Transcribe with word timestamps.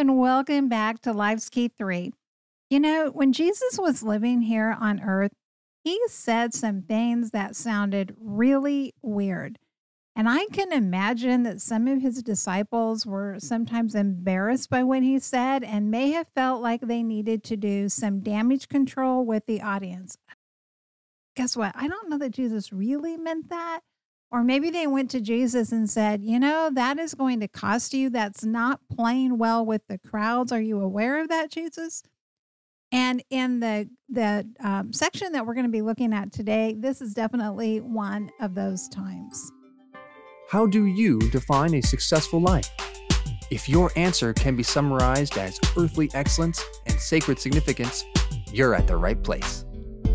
and 0.00 0.18
welcome 0.18 0.66
back 0.66 0.98
to 1.02 1.12
Life's 1.12 1.50
Key 1.50 1.70
3. 1.76 2.10
You 2.70 2.80
know, 2.80 3.10
when 3.10 3.34
Jesus 3.34 3.78
was 3.78 4.02
living 4.02 4.40
here 4.40 4.74
on 4.80 5.02
earth, 5.02 5.32
he 5.84 6.00
said 6.08 6.54
some 6.54 6.80
things 6.80 7.32
that 7.32 7.54
sounded 7.54 8.16
really 8.18 8.94
weird. 9.02 9.58
And 10.16 10.26
I 10.26 10.46
can 10.52 10.72
imagine 10.72 11.42
that 11.42 11.60
some 11.60 11.86
of 11.86 12.00
his 12.00 12.22
disciples 12.22 13.04
were 13.04 13.36
sometimes 13.40 13.94
embarrassed 13.94 14.70
by 14.70 14.82
what 14.84 15.02
he 15.02 15.18
said 15.18 15.62
and 15.62 15.90
may 15.90 16.12
have 16.12 16.28
felt 16.34 16.62
like 16.62 16.80
they 16.80 17.02
needed 17.02 17.44
to 17.44 17.58
do 17.58 17.90
some 17.90 18.20
damage 18.20 18.70
control 18.70 19.26
with 19.26 19.44
the 19.44 19.60
audience. 19.60 20.16
Guess 21.36 21.58
what? 21.58 21.72
I 21.76 21.88
don't 21.88 22.08
know 22.08 22.16
that 22.16 22.32
Jesus 22.32 22.72
really 22.72 23.18
meant 23.18 23.50
that. 23.50 23.80
Or 24.32 24.44
maybe 24.44 24.70
they 24.70 24.86
went 24.86 25.10
to 25.10 25.20
Jesus 25.20 25.72
and 25.72 25.90
said, 25.90 26.22
You 26.22 26.38
know, 26.38 26.70
that 26.72 26.98
is 26.98 27.14
going 27.14 27.40
to 27.40 27.48
cost 27.48 27.92
you. 27.92 28.10
That's 28.10 28.44
not 28.44 28.80
playing 28.94 29.38
well 29.38 29.66
with 29.66 29.82
the 29.88 29.98
crowds. 29.98 30.52
Are 30.52 30.60
you 30.60 30.80
aware 30.80 31.20
of 31.20 31.28
that, 31.28 31.50
Jesus? 31.50 32.02
And 32.92 33.22
in 33.30 33.60
the 33.60 33.88
the 34.08 34.48
um, 34.60 34.92
section 34.92 35.32
that 35.32 35.46
we're 35.46 35.54
going 35.54 35.66
to 35.66 35.72
be 35.72 35.82
looking 35.82 36.12
at 36.12 36.32
today, 36.32 36.74
this 36.78 37.00
is 37.00 37.14
definitely 37.14 37.80
one 37.80 38.30
of 38.40 38.54
those 38.54 38.88
times. 38.88 39.52
How 40.48 40.66
do 40.66 40.86
you 40.86 41.18
define 41.30 41.74
a 41.74 41.80
successful 41.80 42.40
life? 42.40 42.68
If 43.50 43.68
your 43.68 43.90
answer 43.96 44.32
can 44.32 44.56
be 44.56 44.62
summarized 44.62 45.38
as 45.38 45.58
earthly 45.76 46.10
excellence 46.14 46.62
and 46.86 46.98
sacred 46.98 47.38
significance, 47.38 48.04
you're 48.52 48.74
at 48.74 48.86
the 48.86 48.96
right 48.96 49.20
place. 49.22 49.64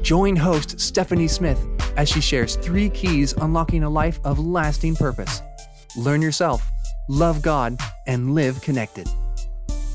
Join 0.01 0.35
host 0.35 0.79
Stephanie 0.79 1.27
Smith 1.27 1.65
as 1.97 2.09
she 2.09 2.21
shares 2.21 2.55
three 2.55 2.89
keys 2.89 3.33
unlocking 3.33 3.83
a 3.83 3.89
life 3.89 4.19
of 4.23 4.39
lasting 4.39 4.95
purpose. 4.95 5.41
Learn 5.97 6.21
yourself, 6.21 6.67
love 7.09 7.41
God, 7.41 7.79
and 8.07 8.35
live 8.35 8.61
connected. 8.61 9.07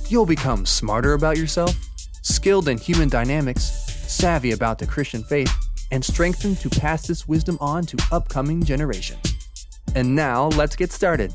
You'll 0.09 0.27
become 0.27 0.67
smarter 0.67 1.15
about 1.15 1.37
yourself, 1.37 1.75
skilled 2.23 2.69
in 2.69 2.79
human 2.79 3.09
dynamics, 3.09 3.63
savvy 3.63 4.53
about 4.53 4.79
the 4.79 4.87
Christian 4.87 5.23
faith, 5.23 5.53
and 5.93 6.05
strengthened 6.05 6.59
to 6.59 6.71
pass 6.71 7.07
this 7.07 7.29
wisdom 7.29 7.59
on 7.61 7.85
to 7.87 7.99
upcoming 8.13 8.63
generations. 8.63 9.21
And 9.95 10.15
now, 10.15 10.49
let's 10.49 10.77
get 10.77 10.93
started. 10.93 11.35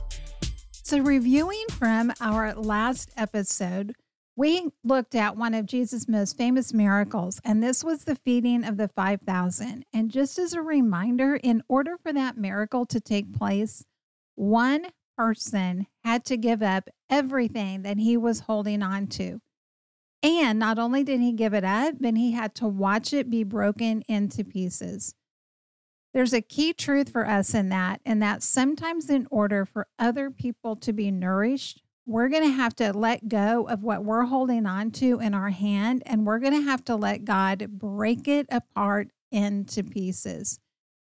So, 0.71 0.99
reviewing 0.99 1.65
from 1.71 2.13
our 2.21 2.53
last 2.53 3.11
episode, 3.17 3.95
we 4.35 4.69
looked 4.83 5.15
at 5.15 5.37
one 5.37 5.53
of 5.53 5.65
Jesus' 5.65 6.07
most 6.07 6.37
famous 6.37 6.73
miracles, 6.73 7.39
and 7.45 7.63
this 7.63 7.83
was 7.83 8.03
the 8.03 8.15
feeding 8.15 8.65
of 8.65 8.77
the 8.77 8.89
5,000. 8.89 9.85
And 9.93 10.11
just 10.11 10.37
as 10.37 10.53
a 10.53 10.61
reminder, 10.61 11.35
in 11.35 11.63
order 11.69 11.97
for 11.97 12.11
that 12.11 12.37
miracle 12.37 12.85
to 12.87 12.99
take 12.99 13.33
place, 13.33 13.85
one 14.35 14.87
person 15.17 15.87
had 16.03 16.25
to 16.25 16.35
give 16.35 16.61
up 16.61 16.89
everything 17.09 17.83
that 17.83 17.97
he 17.97 18.17
was 18.17 18.41
holding 18.41 18.83
on 18.83 19.07
to. 19.07 19.39
And 20.21 20.59
not 20.59 20.79
only 20.79 21.03
did 21.03 21.21
he 21.21 21.31
give 21.31 21.53
it 21.53 21.63
up, 21.63 21.95
but 22.01 22.17
he 22.17 22.31
had 22.31 22.55
to 22.55 22.67
watch 22.67 23.13
it 23.13 23.29
be 23.29 23.43
broken 23.43 24.03
into 24.09 24.43
pieces. 24.43 25.13
There's 26.13 26.33
a 26.33 26.41
key 26.41 26.73
truth 26.73 27.09
for 27.09 27.27
us 27.27 27.53
in 27.53 27.69
that, 27.69 28.01
and 28.05 28.21
that 28.21 28.41
sometimes, 28.41 29.09
in 29.09 29.27
order 29.29 29.65
for 29.65 29.87
other 29.99 30.31
people 30.31 30.75
to 30.77 30.93
be 30.93 31.11
nourished, 31.11 31.81
we're 32.05 32.29
going 32.29 32.43
to 32.43 32.55
have 32.55 32.75
to 32.75 32.93
let 32.93 33.27
go 33.27 33.67
of 33.67 33.83
what 33.83 34.03
we're 34.03 34.25
holding 34.25 34.65
on 34.65 34.91
to 34.91 35.19
in 35.19 35.33
our 35.33 35.49
hand, 35.49 36.03
and 36.05 36.25
we're 36.25 36.39
going 36.39 36.53
to 36.53 36.61
have 36.61 36.83
to 36.85 36.95
let 36.95 37.25
God 37.25 37.67
break 37.69 38.27
it 38.27 38.47
apart 38.51 39.09
into 39.31 39.83
pieces. 39.83 40.59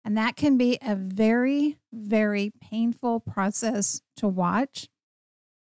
And 0.06 0.18
that 0.18 0.36
can 0.36 0.58
be 0.58 0.78
a 0.82 0.96
very, 0.96 1.78
very 1.92 2.52
painful 2.62 3.20
process 3.20 4.02
to 4.18 4.28
watch. 4.28 4.88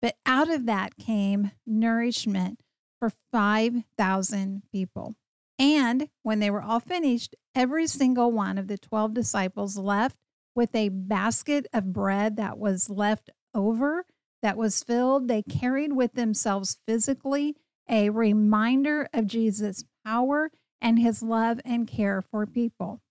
But 0.01 0.15
out 0.25 0.49
of 0.49 0.67
that 0.67 0.97
came 0.97 1.51
nourishment 1.65 2.61
for 2.99 3.11
5,000 3.31 4.63
people. 4.71 5.15
And 5.57 6.09
when 6.21 6.39
they 6.39 6.51
were 6.51 6.61
all 6.61 6.79
finished, 6.79 7.35
every 7.53 7.87
single 7.87 8.31
one 8.31 8.57
of 8.57 8.67
the 8.67 8.77
12 8.77 9.13
disciples 9.13 9.77
left 9.77 10.17
with 10.53 10.75
a 10.75 10.89
basket 10.89 11.65
of 11.73 11.91
bread 11.91 12.37
that 12.37 12.57
was 12.57 12.89
left 12.89 13.29
over 13.53 14.05
that 14.41 14.57
was 14.57 14.83
filled. 14.83 15.27
They 15.27 15.43
carried 15.43 15.93
with 15.93 16.13
themselves 16.13 16.77
physically 16.87 17.55
a 17.89 18.09
reminder 18.09 19.07
of 19.13 19.27
Jesus' 19.27 19.83
power 20.05 20.51
and 20.81 20.99
his 20.99 21.21
love 21.21 21.59
and 21.65 21.87
care 21.87 22.21
for 22.21 22.45
people. 22.45 23.01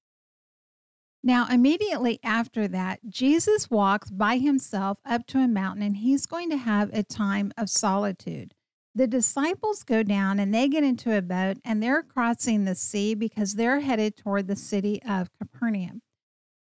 Now, 1.22 1.46
immediately 1.50 2.20
after 2.22 2.68
that, 2.68 3.00
Jesus 3.08 3.70
walks 3.70 4.10
by 4.10 4.36
himself 4.36 4.98
up 5.06 5.26
to 5.28 5.38
a 5.38 5.48
mountain 5.48 5.82
and 5.82 5.96
he's 5.96 6.26
going 6.26 6.50
to 6.50 6.58
have 6.58 6.92
a 6.92 7.02
time 7.02 7.50
of 7.56 7.70
solitude. 7.70 8.52
The 8.94 9.06
disciples 9.06 9.82
go 9.82 10.02
down 10.02 10.38
and 10.38 10.54
they 10.54 10.68
get 10.68 10.84
into 10.84 11.16
a 11.16 11.22
boat 11.22 11.56
and 11.64 11.82
they're 11.82 12.02
crossing 12.02 12.64
the 12.64 12.74
sea 12.74 13.14
because 13.14 13.54
they're 13.54 13.80
headed 13.80 14.16
toward 14.16 14.46
the 14.46 14.54
city 14.54 15.02
of 15.02 15.30
Capernaum. 15.38 16.02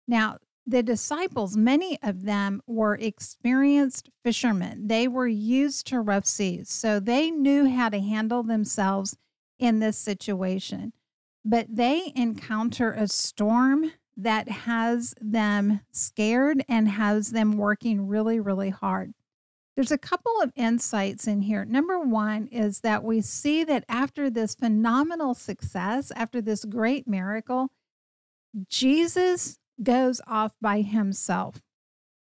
Now, 0.06 0.36
the 0.70 0.82
disciples, 0.82 1.56
many 1.56 1.98
of 2.02 2.22
them 2.22 2.62
were 2.66 2.94
experienced 2.94 4.10
fishermen. 4.22 4.86
They 4.86 5.08
were 5.08 5.26
used 5.26 5.86
to 5.88 6.00
rough 6.00 6.26
seas, 6.26 6.70
so 6.70 7.00
they 7.00 7.30
knew 7.30 7.68
how 7.68 7.88
to 7.88 8.00
handle 8.00 8.42
themselves 8.42 9.16
in 9.58 9.80
this 9.80 9.98
situation. 9.98 10.92
But 11.44 11.66
they 11.68 12.12
encounter 12.14 12.92
a 12.92 13.08
storm 13.08 13.92
that 14.16 14.48
has 14.48 15.14
them 15.20 15.80
scared 15.90 16.64
and 16.68 16.88
has 16.88 17.30
them 17.30 17.56
working 17.56 18.06
really, 18.06 18.38
really 18.38 18.70
hard. 18.70 19.14
There's 19.74 19.90
a 19.90 19.98
couple 19.98 20.32
of 20.42 20.52
insights 20.56 21.26
in 21.26 21.42
here. 21.42 21.64
Number 21.64 21.98
one 21.98 22.48
is 22.48 22.80
that 22.80 23.02
we 23.02 23.22
see 23.22 23.64
that 23.64 23.84
after 23.88 24.28
this 24.28 24.54
phenomenal 24.54 25.34
success, 25.34 26.12
after 26.14 26.42
this 26.42 26.64
great 26.64 27.08
miracle, 27.08 27.68
Jesus 28.68 29.58
goes 29.82 30.20
off 30.26 30.52
by 30.60 30.82
himself. 30.82 31.60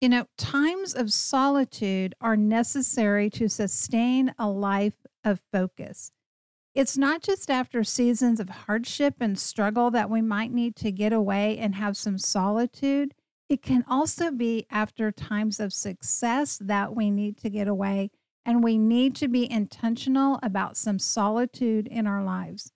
You 0.02 0.10
know, 0.10 0.26
times 0.38 0.94
of 0.94 1.12
solitude 1.12 2.14
are 2.22 2.38
necessary 2.38 3.30
to 3.32 3.50
sustain 3.50 4.34
a 4.38 4.48
life 4.48 5.06
of 5.24 5.42
focus. 5.52 6.12
It's 6.76 6.98
not 6.98 7.24
just 7.24 7.50
after 7.50 7.84
seasons 7.84 8.40
of 8.40 8.50
hardship 8.50 9.16
and 9.20 9.40
struggle 9.40 9.90
that 9.92 10.12
we 10.12 10.22
might 10.22 10.52
need 10.52 10.76
to 10.76 10.92
get 10.92 11.12
away 11.12 11.58
and 11.58 11.74
have 11.74 11.98
some 11.98 12.20
solitude. 12.20 13.16
It 13.50 13.64
can 13.64 13.84
also 13.90 14.30
be 14.30 14.68
after 14.70 15.12
times 15.12 15.60
of 15.60 15.74
success 15.74 16.60
that 16.62 16.96
we 16.96 17.10
need 17.10 17.38
to 17.38 17.50
get 17.50 17.68
away 17.68 18.12
and 18.46 18.64
we 18.64 18.78
need 18.78 19.16
to 19.16 19.28
be 19.28 19.52
intentional 19.52 20.40
about 20.44 20.78
some 20.78 21.00
solitude 21.00 21.88
in 21.88 22.06
our 22.06 22.24
lives. 22.24 22.72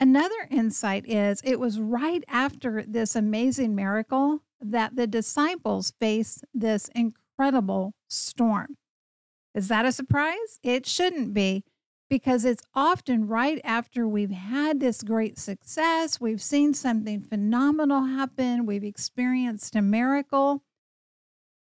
Another 0.00 0.48
insight 0.50 1.08
is 1.08 1.40
it 1.44 1.60
was 1.60 1.78
right 1.78 2.24
after 2.28 2.84
this 2.86 3.14
amazing 3.14 3.74
miracle 3.74 4.40
that 4.60 4.96
the 4.96 5.06
disciples 5.06 5.92
faced 6.00 6.44
this 6.52 6.88
incredible 6.94 7.94
storm. 8.08 8.76
Is 9.54 9.68
that 9.68 9.86
a 9.86 9.92
surprise? 9.92 10.58
It 10.62 10.86
shouldn't 10.86 11.32
be 11.32 11.64
because 12.10 12.44
it's 12.44 12.62
often 12.74 13.26
right 13.26 13.60
after 13.64 14.06
we've 14.06 14.30
had 14.30 14.80
this 14.80 15.02
great 15.02 15.38
success, 15.38 16.20
we've 16.20 16.42
seen 16.42 16.74
something 16.74 17.20
phenomenal 17.20 18.04
happen, 18.04 18.66
we've 18.66 18.84
experienced 18.84 19.74
a 19.74 19.82
miracle, 19.82 20.62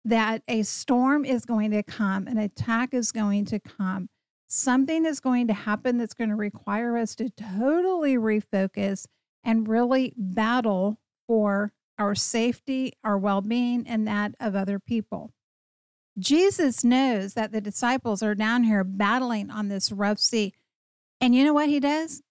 that 0.03 0.43
a 0.47 0.63
storm 0.63 1.25
is 1.25 1.45
going 1.45 1.71
to 1.71 1.81
come, 1.83 2.27
an 2.27 2.37
attack 2.37 2.93
is 2.93 3.11
going 3.11 3.45
to 3.45 3.59
come 3.59 4.09
something 4.47 5.05
is 5.05 5.19
going 5.19 5.47
to 5.47 5.53
happen 5.53 5.97
that's 5.97 6.13
going 6.13 6.29
to 6.29 6.35
require 6.35 6.97
us 6.97 7.15
to 7.15 7.29
totally 7.29 8.15
refocus 8.15 9.05
and 9.43 9.67
really 9.67 10.13
battle 10.17 10.99
for 11.27 11.73
our 11.97 12.15
safety, 12.15 12.93
our 13.03 13.17
well 13.17 13.41
being, 13.41 13.87
and 13.87 14.07
that 14.07 14.35
of 14.39 14.55
other 14.55 14.79
people. 14.79 15.31
Jesus 16.17 16.83
knows 16.83 17.33
that 17.33 17.51
the 17.51 17.61
disciples 17.61 18.23
are 18.23 18.35
down 18.35 18.63
here 18.63 18.83
battling 18.83 19.49
on 19.49 19.67
this 19.67 19.91
rough 19.91 20.19
sea. 20.19 20.53
And 21.19 21.35
you 21.35 21.43
know 21.43 21.53
what 21.53 21.69
he 21.69 21.79
does? 21.79 22.21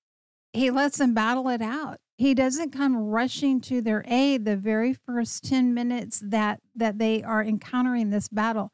He 0.52 0.70
lets 0.70 0.98
them 0.98 1.14
battle 1.14 1.48
it 1.48 1.60
out. 1.60 1.98
He 2.16 2.32
doesn't 2.32 2.70
come 2.70 2.96
rushing 2.96 3.60
to 3.62 3.80
their 3.80 4.04
aid 4.06 4.44
the 4.44 4.56
very 4.56 4.94
first 4.94 5.44
10 5.44 5.74
minutes 5.74 6.22
that 6.24 6.60
that 6.76 6.98
they 6.98 7.22
are 7.22 7.42
encountering 7.42 8.10
this 8.10 8.28
battle. 8.28 8.70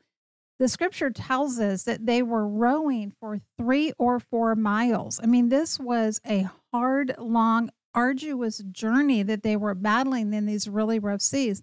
The 0.60 0.68
scripture 0.68 1.08
tells 1.08 1.58
us 1.58 1.84
that 1.84 2.04
they 2.04 2.22
were 2.22 2.46
rowing 2.46 3.14
for 3.18 3.40
three 3.56 3.94
or 3.98 4.20
four 4.20 4.54
miles. 4.54 5.18
I 5.22 5.24
mean, 5.24 5.48
this 5.48 5.80
was 5.80 6.20
a 6.28 6.50
hard, 6.70 7.14
long, 7.18 7.70
arduous 7.94 8.58
journey 8.70 9.22
that 9.22 9.42
they 9.42 9.56
were 9.56 9.74
battling 9.74 10.34
in 10.34 10.44
these 10.44 10.68
really 10.68 10.98
rough 10.98 11.22
seas. 11.22 11.62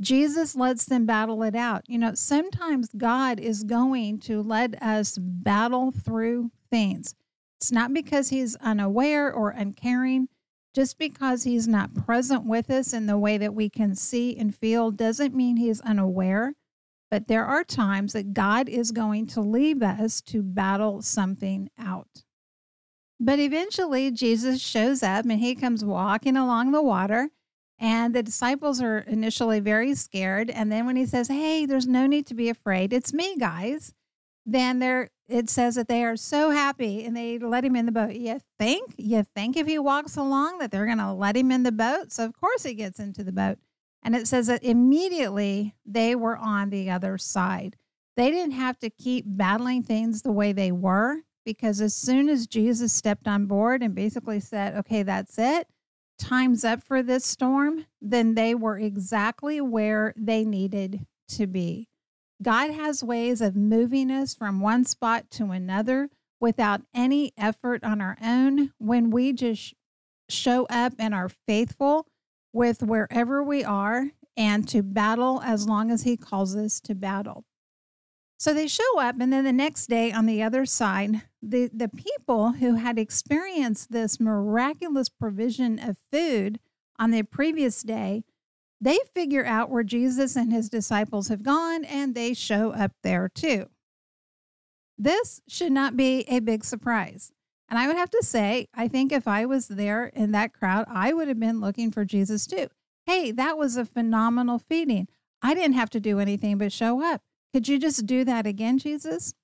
Jesus 0.00 0.54
lets 0.54 0.84
them 0.84 1.06
battle 1.06 1.42
it 1.42 1.56
out. 1.56 1.82
You 1.88 1.98
know, 1.98 2.14
sometimes 2.14 2.90
God 2.96 3.40
is 3.40 3.64
going 3.64 4.20
to 4.20 4.42
let 4.42 4.80
us 4.80 5.18
battle 5.20 5.90
through 5.90 6.52
things. 6.70 7.16
It's 7.60 7.72
not 7.72 7.92
because 7.92 8.28
he's 8.28 8.54
unaware 8.56 9.30
or 9.32 9.50
uncaring. 9.50 10.28
Just 10.72 10.98
because 10.98 11.42
he's 11.42 11.66
not 11.66 11.96
present 12.06 12.46
with 12.46 12.70
us 12.70 12.92
in 12.92 13.06
the 13.06 13.18
way 13.18 13.38
that 13.38 13.54
we 13.54 13.68
can 13.68 13.96
see 13.96 14.36
and 14.36 14.54
feel 14.54 14.92
doesn't 14.92 15.34
mean 15.34 15.56
he's 15.56 15.80
unaware. 15.80 16.54
But 17.10 17.28
there 17.28 17.44
are 17.44 17.64
times 17.64 18.12
that 18.12 18.32
God 18.34 18.68
is 18.68 18.92
going 18.92 19.26
to 19.28 19.40
leave 19.40 19.82
us 19.82 20.20
to 20.22 20.42
battle 20.42 21.02
something 21.02 21.68
out. 21.78 22.24
But 23.18 23.38
eventually, 23.38 24.10
Jesus 24.10 24.62
shows 24.62 25.02
up 25.02 25.24
and 25.24 25.40
he 25.40 25.54
comes 25.54 25.84
walking 25.84 26.36
along 26.36 26.72
the 26.72 26.82
water. 26.82 27.30
And 27.82 28.14
the 28.14 28.22
disciples 28.22 28.82
are 28.82 28.98
initially 28.98 29.58
very 29.58 29.94
scared. 29.94 30.50
And 30.50 30.70
then 30.70 30.84
when 30.84 30.96
he 30.96 31.06
says, 31.06 31.28
Hey, 31.28 31.64
there's 31.64 31.86
no 31.86 32.06
need 32.06 32.26
to 32.26 32.34
be 32.34 32.50
afraid, 32.50 32.92
it's 32.92 33.12
me, 33.12 33.36
guys, 33.36 33.94
then 34.44 34.78
they're 34.78 35.10
it 35.28 35.48
says 35.48 35.76
that 35.76 35.86
they 35.86 36.02
are 36.04 36.16
so 36.16 36.50
happy 36.50 37.04
and 37.04 37.16
they 37.16 37.38
let 37.38 37.64
him 37.64 37.76
in 37.76 37.86
the 37.86 37.92
boat. 37.92 38.14
You 38.14 38.40
think? 38.58 38.94
You 38.98 39.24
think 39.34 39.56
if 39.56 39.66
he 39.66 39.78
walks 39.78 40.16
along 40.16 40.58
that 40.58 40.72
they're 40.72 40.86
gonna 40.86 41.14
let 41.14 41.36
him 41.36 41.52
in 41.52 41.62
the 41.62 41.72
boat? 41.72 42.12
So 42.12 42.24
of 42.24 42.32
course 42.38 42.64
he 42.64 42.74
gets 42.74 42.98
into 42.98 43.22
the 43.22 43.32
boat. 43.32 43.58
And 44.02 44.16
it 44.16 44.26
says 44.26 44.46
that 44.46 44.64
immediately 44.64 45.74
they 45.84 46.14
were 46.14 46.36
on 46.36 46.70
the 46.70 46.90
other 46.90 47.18
side. 47.18 47.76
They 48.16 48.30
didn't 48.30 48.52
have 48.52 48.78
to 48.80 48.90
keep 48.90 49.24
battling 49.26 49.82
things 49.82 50.22
the 50.22 50.32
way 50.32 50.52
they 50.52 50.72
were 50.72 51.22
because 51.44 51.80
as 51.80 51.94
soon 51.94 52.28
as 52.28 52.46
Jesus 52.46 52.92
stepped 52.92 53.26
on 53.26 53.46
board 53.46 53.82
and 53.82 53.94
basically 53.94 54.40
said, 54.40 54.74
okay, 54.76 55.02
that's 55.02 55.38
it, 55.38 55.68
time's 56.18 56.64
up 56.64 56.82
for 56.82 57.02
this 57.02 57.24
storm, 57.24 57.86
then 58.00 58.34
they 58.34 58.54
were 58.54 58.78
exactly 58.78 59.60
where 59.60 60.12
they 60.16 60.44
needed 60.44 61.06
to 61.28 61.46
be. 61.46 61.88
God 62.42 62.70
has 62.70 63.04
ways 63.04 63.40
of 63.40 63.56
moving 63.56 64.10
us 64.10 64.34
from 64.34 64.60
one 64.60 64.84
spot 64.84 65.30
to 65.32 65.50
another 65.50 66.08
without 66.40 66.82
any 66.94 67.32
effort 67.36 67.84
on 67.84 68.00
our 68.00 68.16
own 68.22 68.72
when 68.78 69.10
we 69.10 69.32
just 69.32 69.74
show 70.28 70.66
up 70.70 70.94
and 70.98 71.14
are 71.14 71.28
faithful 71.28 72.06
with 72.52 72.82
wherever 72.82 73.42
we 73.42 73.64
are 73.64 74.10
and 74.36 74.68
to 74.68 74.82
battle 74.82 75.40
as 75.44 75.66
long 75.66 75.90
as 75.90 76.02
He 76.02 76.16
calls 76.16 76.56
us 76.56 76.80
to 76.80 76.94
battle. 76.94 77.44
So 78.38 78.54
they 78.54 78.68
show 78.68 78.98
up, 78.98 79.16
and 79.20 79.30
then 79.30 79.44
the 79.44 79.52
next 79.52 79.88
day 79.88 80.10
on 80.10 80.24
the 80.24 80.42
other 80.42 80.64
side, 80.64 81.22
the, 81.42 81.68
the 81.74 81.90
people 81.90 82.52
who 82.52 82.76
had 82.76 82.98
experienced 82.98 83.92
this 83.92 84.18
miraculous 84.18 85.10
provision 85.10 85.78
of 85.78 85.98
food 86.10 86.58
on 86.98 87.10
the 87.10 87.22
previous 87.22 87.82
day, 87.82 88.24
they 88.80 88.98
figure 89.14 89.44
out 89.44 89.68
where 89.68 89.82
Jesus 89.82 90.36
and 90.36 90.50
his 90.50 90.70
disciples 90.70 91.28
have 91.28 91.42
gone 91.42 91.84
and 91.84 92.14
they 92.14 92.32
show 92.32 92.72
up 92.72 92.92
there 93.02 93.28
too. 93.28 93.66
This 94.96 95.42
should 95.46 95.72
not 95.72 95.96
be 95.96 96.22
a 96.28 96.40
big 96.40 96.64
surprise. 96.64 97.32
And 97.70 97.78
I 97.78 97.86
would 97.86 97.96
have 97.96 98.10
to 98.10 98.22
say, 98.22 98.66
I 98.74 98.88
think 98.88 99.12
if 99.12 99.28
I 99.28 99.46
was 99.46 99.68
there 99.68 100.06
in 100.06 100.32
that 100.32 100.52
crowd, 100.52 100.86
I 100.88 101.12
would 101.12 101.28
have 101.28 101.38
been 101.38 101.60
looking 101.60 101.92
for 101.92 102.04
Jesus 102.04 102.46
too. 102.46 102.66
Hey, 103.06 103.30
that 103.30 103.56
was 103.56 103.76
a 103.76 103.84
phenomenal 103.84 104.58
feeding. 104.58 105.06
I 105.40 105.54
didn't 105.54 105.74
have 105.74 105.90
to 105.90 106.00
do 106.00 106.18
anything 106.18 106.58
but 106.58 106.72
show 106.72 107.02
up. 107.02 107.22
Could 107.54 107.68
you 107.68 107.78
just 107.78 108.06
do 108.06 108.24
that 108.24 108.46
again, 108.46 108.78
Jesus? 108.78 109.34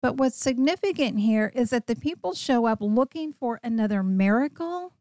But 0.00 0.16
what's 0.16 0.36
significant 0.36 1.18
here 1.18 1.50
is 1.54 1.70
that 1.70 1.88
the 1.88 1.96
people 1.96 2.34
show 2.34 2.66
up 2.66 2.78
looking 2.80 3.32
for 3.32 3.58
another 3.64 4.02
miracle. 4.04 4.92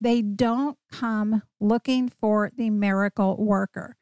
They 0.00 0.22
don't 0.22 0.78
come 0.90 1.42
looking 1.60 2.08
for 2.08 2.50
the 2.56 2.70
miracle 2.70 3.36
worker. 3.36 3.96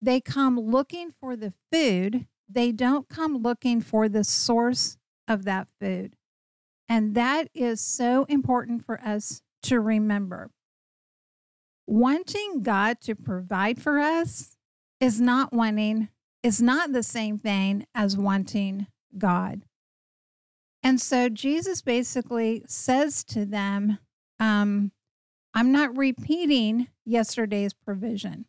They 0.00 0.20
come 0.20 0.58
looking 0.58 1.12
for 1.20 1.36
the 1.36 1.52
food. 1.70 2.26
They 2.48 2.72
don't 2.72 3.08
come 3.08 3.36
looking 3.36 3.82
for 3.82 4.08
the 4.08 4.24
source 4.24 4.96
of 5.28 5.44
that 5.44 5.68
food. 5.78 6.16
And 6.90 7.14
that 7.14 7.48
is 7.54 7.80
so 7.80 8.24
important 8.24 8.84
for 8.84 9.00
us 9.00 9.42
to 9.62 9.78
remember. 9.78 10.50
Wanting 11.86 12.62
God 12.64 13.00
to 13.02 13.14
provide 13.14 13.80
for 13.80 14.00
us 14.00 14.56
is 14.98 15.20
not 15.20 15.52
wanting, 15.52 16.08
is 16.42 16.60
not 16.60 16.92
the 16.92 17.04
same 17.04 17.38
thing 17.38 17.86
as 17.94 18.16
wanting 18.16 18.88
God. 19.16 19.62
And 20.82 21.00
so 21.00 21.28
Jesus 21.28 21.80
basically 21.80 22.64
says 22.66 23.22
to 23.24 23.46
them, 23.46 23.98
um, 24.40 24.90
I'm 25.54 25.70
not 25.70 25.96
repeating 25.96 26.88
yesterday's 27.04 27.72
provision. 27.72 28.46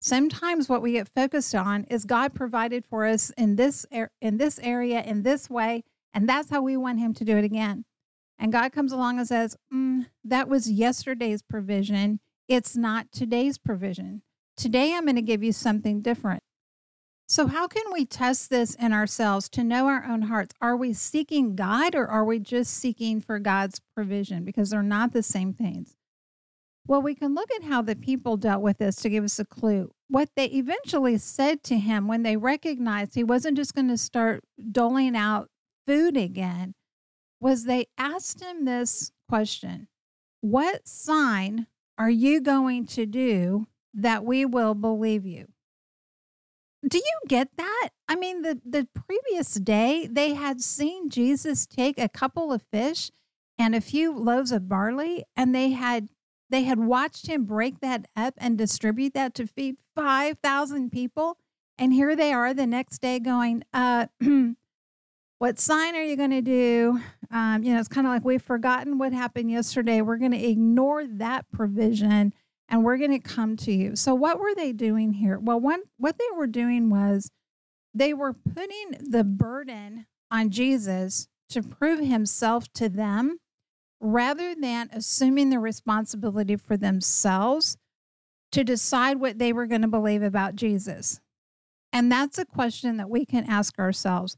Sometimes 0.00 0.66
what 0.68 0.80
we 0.80 0.92
get 0.92 1.10
focused 1.14 1.54
on 1.54 1.84
is 1.84 2.04
God 2.04 2.34
provided 2.34 2.86
for 2.86 3.04
us 3.04 3.30
in 3.36 3.56
this 3.56 3.84
in 4.20 4.38
this 4.38 4.58
area 4.62 5.02
in 5.02 5.22
this 5.22 5.50
way, 5.50 5.84
and 6.14 6.28
that's 6.28 6.50
how 6.50 6.62
we 6.62 6.76
want 6.76 6.98
him 6.98 7.14
to 7.14 7.24
do 7.24 7.36
it 7.36 7.44
again. 7.44 7.84
And 8.38 8.52
God 8.52 8.72
comes 8.72 8.92
along 8.92 9.18
and 9.18 9.28
says, 9.28 9.56
mm, 9.72 10.06
That 10.24 10.48
was 10.48 10.70
yesterday's 10.70 11.42
provision. 11.42 12.20
It's 12.48 12.76
not 12.76 13.12
today's 13.12 13.58
provision. 13.58 14.22
Today, 14.56 14.94
I'm 14.94 15.04
going 15.04 15.16
to 15.16 15.22
give 15.22 15.42
you 15.42 15.52
something 15.52 16.02
different. 16.02 16.42
So, 17.28 17.46
how 17.46 17.66
can 17.66 17.84
we 17.92 18.04
test 18.04 18.50
this 18.50 18.74
in 18.74 18.92
ourselves 18.92 19.48
to 19.50 19.64
know 19.64 19.86
our 19.86 20.04
own 20.04 20.22
hearts? 20.22 20.54
Are 20.60 20.76
we 20.76 20.92
seeking 20.92 21.56
God 21.56 21.94
or 21.94 22.06
are 22.06 22.24
we 22.24 22.38
just 22.38 22.74
seeking 22.74 23.20
for 23.20 23.38
God's 23.38 23.80
provision? 23.94 24.44
Because 24.44 24.70
they're 24.70 24.82
not 24.82 25.12
the 25.12 25.22
same 25.22 25.54
things. 25.54 25.96
Well, 26.86 27.00
we 27.00 27.14
can 27.14 27.34
look 27.34 27.48
at 27.56 27.62
how 27.62 27.80
the 27.80 27.94
people 27.94 28.36
dealt 28.36 28.60
with 28.60 28.78
this 28.78 28.96
to 28.96 29.08
give 29.08 29.24
us 29.24 29.38
a 29.38 29.44
clue. 29.44 29.92
What 30.08 30.30
they 30.36 30.46
eventually 30.46 31.16
said 31.16 31.62
to 31.64 31.78
him 31.78 32.08
when 32.08 32.22
they 32.22 32.36
recognized 32.36 33.14
he 33.14 33.24
wasn't 33.24 33.56
just 33.56 33.74
going 33.74 33.88
to 33.88 33.96
start 33.96 34.42
doling 34.70 35.16
out 35.16 35.48
food 35.86 36.16
again 36.16 36.74
was 37.40 37.64
they 37.64 37.86
asked 37.98 38.40
him 38.40 38.64
this 38.64 39.12
question 39.28 39.88
What 40.40 40.86
sign 40.86 41.66
are 41.98 42.10
you 42.10 42.40
going 42.40 42.86
to 42.86 43.06
do 43.06 43.66
that 43.94 44.24
we 44.24 44.44
will 44.44 44.74
believe 44.74 45.26
you? 45.26 45.48
Do 46.88 46.98
you 46.98 47.20
get 47.28 47.48
that? 47.56 47.90
I 48.08 48.16
mean, 48.16 48.42
the, 48.42 48.60
the 48.64 48.88
previous 49.06 49.54
day, 49.54 50.08
they 50.10 50.34
had 50.34 50.60
seen 50.60 51.10
Jesus 51.10 51.66
take 51.66 51.98
a 51.98 52.08
couple 52.08 52.52
of 52.52 52.62
fish 52.72 53.10
and 53.58 53.74
a 53.74 53.80
few 53.80 54.16
loaves 54.16 54.50
of 54.50 54.68
barley, 54.68 55.24
and 55.36 55.54
they 55.54 55.70
had 55.70 56.08
they 56.50 56.64
had 56.64 56.78
watched 56.78 57.28
him 57.28 57.44
break 57.44 57.80
that 57.80 58.06
up 58.14 58.34
and 58.36 58.58
distribute 58.58 59.14
that 59.14 59.34
to 59.36 59.46
feed 59.46 59.76
5,000 59.96 60.92
people. 60.92 61.38
And 61.78 61.94
here 61.94 62.14
they 62.14 62.30
are 62.30 62.52
the 62.52 62.66
next 62.66 63.00
day 63.00 63.18
going, 63.20 63.64
uh, 63.72 64.08
what 65.42 65.58
sign 65.58 65.96
are 65.96 66.04
you 66.04 66.14
going 66.14 66.30
to 66.30 66.40
do? 66.40 67.00
Um, 67.32 67.64
you 67.64 67.74
know, 67.74 67.80
it's 67.80 67.88
kind 67.88 68.06
of 68.06 68.12
like 68.12 68.24
we've 68.24 68.40
forgotten 68.40 68.96
what 68.96 69.12
happened 69.12 69.50
yesterday. 69.50 70.00
We're 70.00 70.18
going 70.18 70.30
to 70.30 70.48
ignore 70.48 71.04
that 71.04 71.50
provision 71.50 72.32
and 72.68 72.84
we're 72.84 72.96
going 72.96 73.10
to 73.10 73.18
come 73.18 73.56
to 73.56 73.72
you. 73.72 73.96
So, 73.96 74.14
what 74.14 74.38
were 74.38 74.54
they 74.54 74.70
doing 74.70 75.14
here? 75.14 75.40
Well, 75.40 75.58
one, 75.58 75.80
what 75.96 76.16
they 76.16 76.36
were 76.36 76.46
doing 76.46 76.90
was 76.90 77.32
they 77.92 78.14
were 78.14 78.32
putting 78.32 78.92
the 79.00 79.24
burden 79.24 80.06
on 80.30 80.50
Jesus 80.50 81.26
to 81.48 81.60
prove 81.60 81.98
himself 81.98 82.72
to 82.74 82.88
them 82.88 83.40
rather 84.00 84.54
than 84.54 84.90
assuming 84.92 85.50
the 85.50 85.58
responsibility 85.58 86.54
for 86.54 86.76
themselves 86.76 87.76
to 88.52 88.62
decide 88.62 89.18
what 89.18 89.40
they 89.40 89.52
were 89.52 89.66
going 89.66 89.82
to 89.82 89.88
believe 89.88 90.22
about 90.22 90.54
Jesus. 90.54 91.20
And 91.92 92.12
that's 92.12 92.38
a 92.38 92.44
question 92.44 92.96
that 92.98 93.10
we 93.10 93.26
can 93.26 93.44
ask 93.50 93.80
ourselves. 93.80 94.36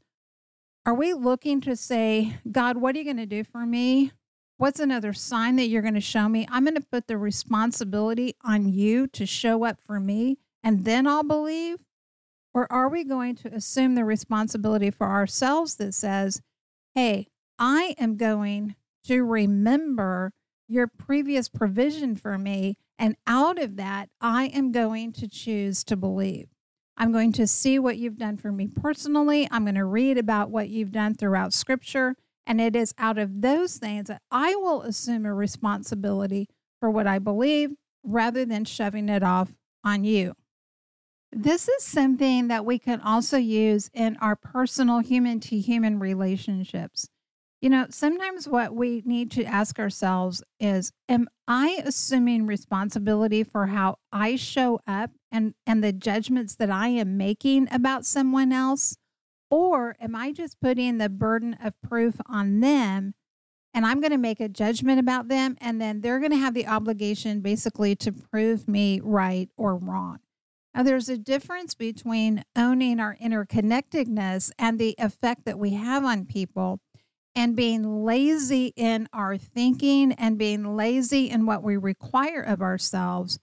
Are 0.85 0.93
we 0.93 1.13
looking 1.13 1.61
to 1.61 1.75
say, 1.75 2.37
God, 2.51 2.77
what 2.77 2.95
are 2.95 2.99
you 2.99 3.03
going 3.05 3.17
to 3.17 3.25
do 3.25 3.43
for 3.43 3.65
me? 3.65 4.11
What's 4.57 4.79
another 4.79 5.13
sign 5.13 5.55
that 5.55 5.65
you're 5.65 5.81
going 5.81 5.95
to 5.95 6.01
show 6.01 6.29
me? 6.29 6.47
I'm 6.49 6.63
going 6.63 6.75
to 6.75 6.81
put 6.81 7.07
the 7.07 7.17
responsibility 7.17 8.35
on 8.43 8.71
you 8.71 9.07
to 9.07 9.25
show 9.25 9.65
up 9.65 9.79
for 9.81 9.99
me 9.99 10.37
and 10.63 10.85
then 10.85 11.07
I'll 11.07 11.23
believe? 11.23 11.77
Or 12.53 12.71
are 12.71 12.87
we 12.87 13.03
going 13.03 13.35
to 13.37 13.53
assume 13.53 13.95
the 13.95 14.05
responsibility 14.05 14.91
for 14.91 15.07
ourselves 15.07 15.75
that 15.75 15.93
says, 15.93 16.41
hey, 16.93 17.27
I 17.59 17.95
am 17.99 18.15
going 18.15 18.75
to 19.05 19.23
remember 19.23 20.31
your 20.67 20.87
previous 20.87 21.49
provision 21.49 22.15
for 22.15 22.37
me. 22.37 22.77
And 22.97 23.15
out 23.27 23.61
of 23.61 23.75
that, 23.75 24.09
I 24.21 24.45
am 24.45 24.71
going 24.71 25.13
to 25.13 25.27
choose 25.27 25.83
to 25.85 25.95
believe. 25.95 26.54
I'm 26.97 27.11
going 27.11 27.31
to 27.33 27.47
see 27.47 27.77
what 27.77 27.97
you've 27.97 28.17
done 28.17 28.37
for 28.37 28.51
me 28.51 28.67
personally. 28.67 29.47
I'm 29.51 29.65
going 29.65 29.75
to 29.75 29.85
read 29.85 30.17
about 30.17 30.49
what 30.49 30.69
you've 30.69 30.91
done 30.91 31.13
throughout 31.13 31.53
scripture. 31.53 32.15
And 32.47 32.61
it 32.61 32.75
is 32.75 32.93
out 32.97 33.17
of 33.17 33.41
those 33.41 33.77
things 33.77 34.07
that 34.07 34.21
I 34.31 34.55
will 34.55 34.83
assume 34.83 35.25
a 35.25 35.33
responsibility 35.33 36.47
for 36.79 36.89
what 36.89 37.07
I 37.07 37.19
believe 37.19 37.71
rather 38.03 38.45
than 38.45 38.65
shoving 38.65 39.09
it 39.09 39.23
off 39.23 39.51
on 39.83 40.03
you. 40.03 40.35
This 41.31 41.67
is 41.67 41.83
something 41.83 42.47
that 42.47 42.65
we 42.65 42.79
can 42.79 43.01
also 43.01 43.37
use 43.37 43.89
in 43.93 44.15
our 44.21 44.35
personal 44.35 44.99
human 44.99 45.39
to 45.41 45.59
human 45.59 45.99
relationships. 45.99 47.09
You 47.65 47.71
know, 47.71 47.87
sometimes 47.89 48.47
what 48.47 48.75
we 48.75 49.01
need 49.05 49.31
to 49.31 49.43
ask 49.43 49.79
ourselves 49.79 50.43
is 50.59 50.91
Am 51.09 51.27
I 51.47 51.81
assuming 51.83 52.45
responsibility 52.45 53.43
for 53.43 53.65
how 53.65 53.97
I 54.11 54.35
show 54.35 54.81
up 54.85 55.09
and, 55.31 55.55
and 55.65 55.83
the 55.83 55.91
judgments 55.91 56.53
that 56.57 56.69
I 56.69 56.89
am 56.89 57.17
making 57.17 57.67
about 57.71 58.05
someone 58.05 58.51
else? 58.51 58.97
Or 59.49 59.95
am 59.99 60.15
I 60.15 60.31
just 60.31 60.61
putting 60.61 60.99
the 60.99 61.09
burden 61.09 61.55
of 61.55 61.73
proof 61.81 62.21
on 62.27 62.59
them 62.59 63.15
and 63.73 63.83
I'm 63.83 63.99
going 63.99 64.11
to 64.11 64.17
make 64.19 64.39
a 64.39 64.47
judgment 64.47 64.99
about 64.99 65.27
them 65.27 65.57
and 65.59 65.81
then 65.81 66.01
they're 66.01 66.19
going 66.19 66.33
to 66.33 66.37
have 66.37 66.53
the 66.53 66.67
obligation 66.67 67.41
basically 67.41 67.95
to 67.95 68.11
prove 68.11 68.67
me 68.67 69.01
right 69.03 69.49
or 69.57 69.75
wrong? 69.75 70.19
Now, 70.75 70.83
there's 70.83 71.09
a 71.09 71.17
difference 71.17 71.73
between 71.73 72.43
owning 72.55 72.99
our 72.99 73.15
interconnectedness 73.15 74.51
and 74.59 74.77
the 74.77 74.93
effect 74.99 75.45
that 75.45 75.57
we 75.57 75.71
have 75.71 76.05
on 76.05 76.25
people 76.25 76.79
and 77.35 77.55
being 77.55 78.05
lazy 78.05 78.73
in 78.75 79.07
our 79.11 79.37
thinking 79.37 80.13
and 80.13 80.37
being 80.37 80.75
lazy 80.75 81.29
in 81.29 81.45
what 81.45 81.63
we 81.63 81.75
require 81.77 82.41
of 82.41 82.61
ourselves 82.61 83.39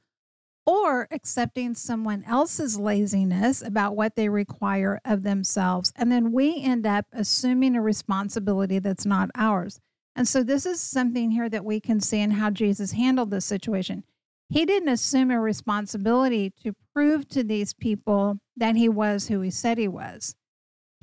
or 0.64 1.08
accepting 1.10 1.74
someone 1.74 2.24
else's 2.24 2.78
laziness 2.78 3.62
about 3.62 3.96
what 3.96 4.14
they 4.14 4.28
require 4.28 5.00
of 5.04 5.22
themselves. 5.22 5.92
And 5.96 6.10
then 6.10 6.32
we 6.32 6.62
end 6.62 6.86
up 6.86 7.06
assuming 7.12 7.74
a 7.74 7.82
responsibility 7.82 8.78
that's 8.78 9.04
not 9.04 9.30
ours. 9.34 9.80
And 10.14 10.28
so, 10.28 10.42
this 10.42 10.66
is 10.66 10.80
something 10.80 11.30
here 11.30 11.48
that 11.48 11.64
we 11.64 11.80
can 11.80 12.00
see 12.00 12.20
in 12.20 12.32
how 12.32 12.50
Jesus 12.50 12.92
handled 12.92 13.30
this 13.30 13.46
situation. 13.46 14.04
He 14.50 14.66
didn't 14.66 14.90
assume 14.90 15.30
a 15.30 15.40
responsibility 15.40 16.52
to 16.62 16.74
prove 16.94 17.26
to 17.30 17.42
these 17.42 17.72
people 17.72 18.38
that 18.56 18.76
he 18.76 18.88
was 18.88 19.28
who 19.28 19.40
he 19.40 19.50
said 19.50 19.78
he 19.78 19.88
was. 19.88 20.36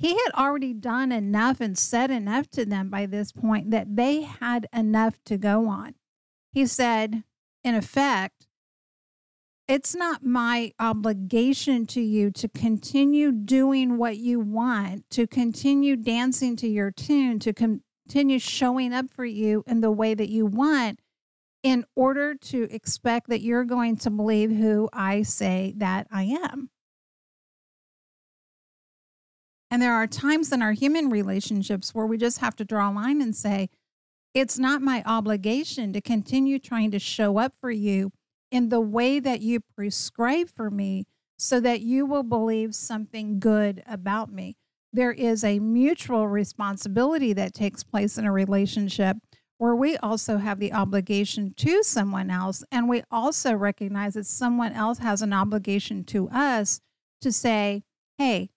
He 0.00 0.14
had 0.14 0.32
already 0.34 0.72
done 0.72 1.12
enough 1.12 1.60
and 1.60 1.76
said 1.76 2.10
enough 2.10 2.48
to 2.52 2.64
them 2.64 2.88
by 2.88 3.04
this 3.04 3.32
point 3.32 3.70
that 3.70 3.96
they 3.96 4.22
had 4.22 4.66
enough 4.72 5.22
to 5.26 5.36
go 5.36 5.68
on. 5.68 5.94
He 6.52 6.64
said, 6.64 7.22
in 7.62 7.74
effect, 7.74 8.46
it's 9.68 9.94
not 9.94 10.24
my 10.24 10.72
obligation 10.80 11.84
to 11.88 12.00
you 12.00 12.30
to 12.30 12.48
continue 12.48 13.30
doing 13.30 13.98
what 13.98 14.16
you 14.16 14.40
want, 14.40 15.04
to 15.10 15.26
continue 15.26 15.96
dancing 15.96 16.56
to 16.56 16.66
your 16.66 16.90
tune, 16.90 17.38
to 17.40 17.52
continue 17.52 18.38
showing 18.38 18.94
up 18.94 19.10
for 19.10 19.26
you 19.26 19.62
in 19.66 19.82
the 19.82 19.92
way 19.92 20.14
that 20.14 20.30
you 20.30 20.46
want 20.46 21.00
in 21.62 21.84
order 21.94 22.34
to 22.34 22.62
expect 22.74 23.28
that 23.28 23.42
you're 23.42 23.64
going 23.64 23.96
to 23.98 24.08
believe 24.08 24.50
who 24.50 24.88
I 24.94 25.20
say 25.20 25.74
that 25.76 26.06
I 26.10 26.22
am. 26.22 26.70
And 29.70 29.80
there 29.80 29.94
are 29.94 30.06
times 30.06 30.52
in 30.52 30.62
our 30.62 30.72
human 30.72 31.10
relationships 31.10 31.94
where 31.94 32.06
we 32.06 32.18
just 32.18 32.38
have 32.38 32.56
to 32.56 32.64
draw 32.64 32.90
a 32.90 32.92
line 32.92 33.22
and 33.22 33.34
say, 33.34 33.70
it's 34.34 34.58
not 34.58 34.82
my 34.82 35.02
obligation 35.06 35.92
to 35.92 36.00
continue 36.00 36.58
trying 36.58 36.90
to 36.90 36.98
show 36.98 37.38
up 37.38 37.54
for 37.60 37.70
you 37.70 38.12
in 38.50 38.68
the 38.68 38.80
way 38.80 39.20
that 39.20 39.40
you 39.40 39.60
prescribe 39.60 40.48
for 40.48 40.70
me 40.70 41.06
so 41.38 41.60
that 41.60 41.80
you 41.80 42.04
will 42.04 42.22
believe 42.22 42.74
something 42.74 43.38
good 43.38 43.82
about 43.86 44.32
me. 44.32 44.56
There 44.92 45.12
is 45.12 45.44
a 45.44 45.60
mutual 45.60 46.26
responsibility 46.28 47.32
that 47.32 47.54
takes 47.54 47.84
place 47.84 48.18
in 48.18 48.24
a 48.24 48.32
relationship 48.32 49.16
where 49.58 49.76
we 49.76 49.96
also 49.98 50.38
have 50.38 50.58
the 50.58 50.72
obligation 50.72 51.54
to 51.54 51.82
someone 51.82 52.30
else. 52.30 52.64
And 52.72 52.88
we 52.88 53.02
also 53.10 53.54
recognize 53.54 54.14
that 54.14 54.26
someone 54.26 54.72
else 54.72 54.98
has 54.98 55.22
an 55.22 55.32
obligation 55.32 56.02
to 56.04 56.28
us 56.30 56.80
to 57.20 57.30
say, 57.30 57.84
hey, 58.18 58.50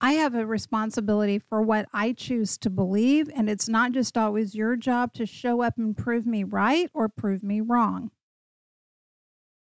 I 0.00 0.12
have 0.12 0.34
a 0.34 0.46
responsibility 0.46 1.38
for 1.38 1.60
what 1.60 1.88
I 1.92 2.12
choose 2.12 2.56
to 2.58 2.70
believe. 2.70 3.28
And 3.34 3.50
it's 3.50 3.68
not 3.68 3.92
just 3.92 4.16
always 4.16 4.54
your 4.54 4.76
job 4.76 5.12
to 5.14 5.26
show 5.26 5.62
up 5.62 5.74
and 5.76 5.96
prove 5.96 6.26
me 6.26 6.44
right 6.44 6.88
or 6.94 7.08
prove 7.08 7.42
me 7.42 7.60
wrong. 7.60 8.10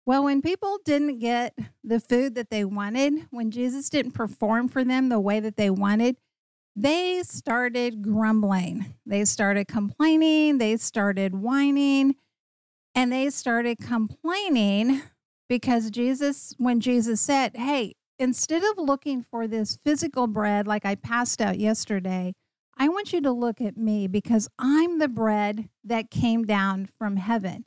Well, 0.04 0.24
when 0.24 0.42
people 0.42 0.78
didn't 0.84 1.18
get 1.18 1.56
the 1.84 2.00
food 2.00 2.34
that 2.34 2.50
they 2.50 2.64
wanted, 2.64 3.26
when 3.30 3.50
Jesus 3.50 3.88
didn't 3.88 4.12
perform 4.12 4.68
for 4.68 4.84
them 4.84 5.08
the 5.08 5.20
way 5.20 5.38
that 5.40 5.56
they 5.56 5.70
wanted, 5.70 6.16
they 6.74 7.22
started 7.22 8.02
grumbling. 8.02 8.94
They 9.06 9.24
started 9.24 9.68
complaining. 9.68 10.58
They 10.58 10.76
started 10.76 11.34
whining. 11.34 12.16
And 12.94 13.12
they 13.12 13.30
started 13.30 13.78
complaining 13.78 15.02
because 15.48 15.90
Jesus, 15.90 16.54
when 16.58 16.80
Jesus 16.80 17.20
said, 17.20 17.56
Hey, 17.56 17.94
instead 18.22 18.62
of 18.62 18.78
looking 18.78 19.22
for 19.22 19.46
this 19.46 19.78
physical 19.84 20.26
bread 20.26 20.66
like 20.66 20.84
I 20.84 20.94
passed 20.94 21.40
out 21.40 21.58
yesterday, 21.58 22.32
I 22.78 22.88
want 22.88 23.12
you 23.12 23.20
to 23.20 23.32
look 23.32 23.60
at 23.60 23.76
me 23.76 24.06
because 24.06 24.48
I'm 24.58 24.98
the 24.98 25.08
bread 25.08 25.68
that 25.84 26.10
came 26.10 26.44
down 26.44 26.88
from 26.98 27.16
heaven. 27.16 27.64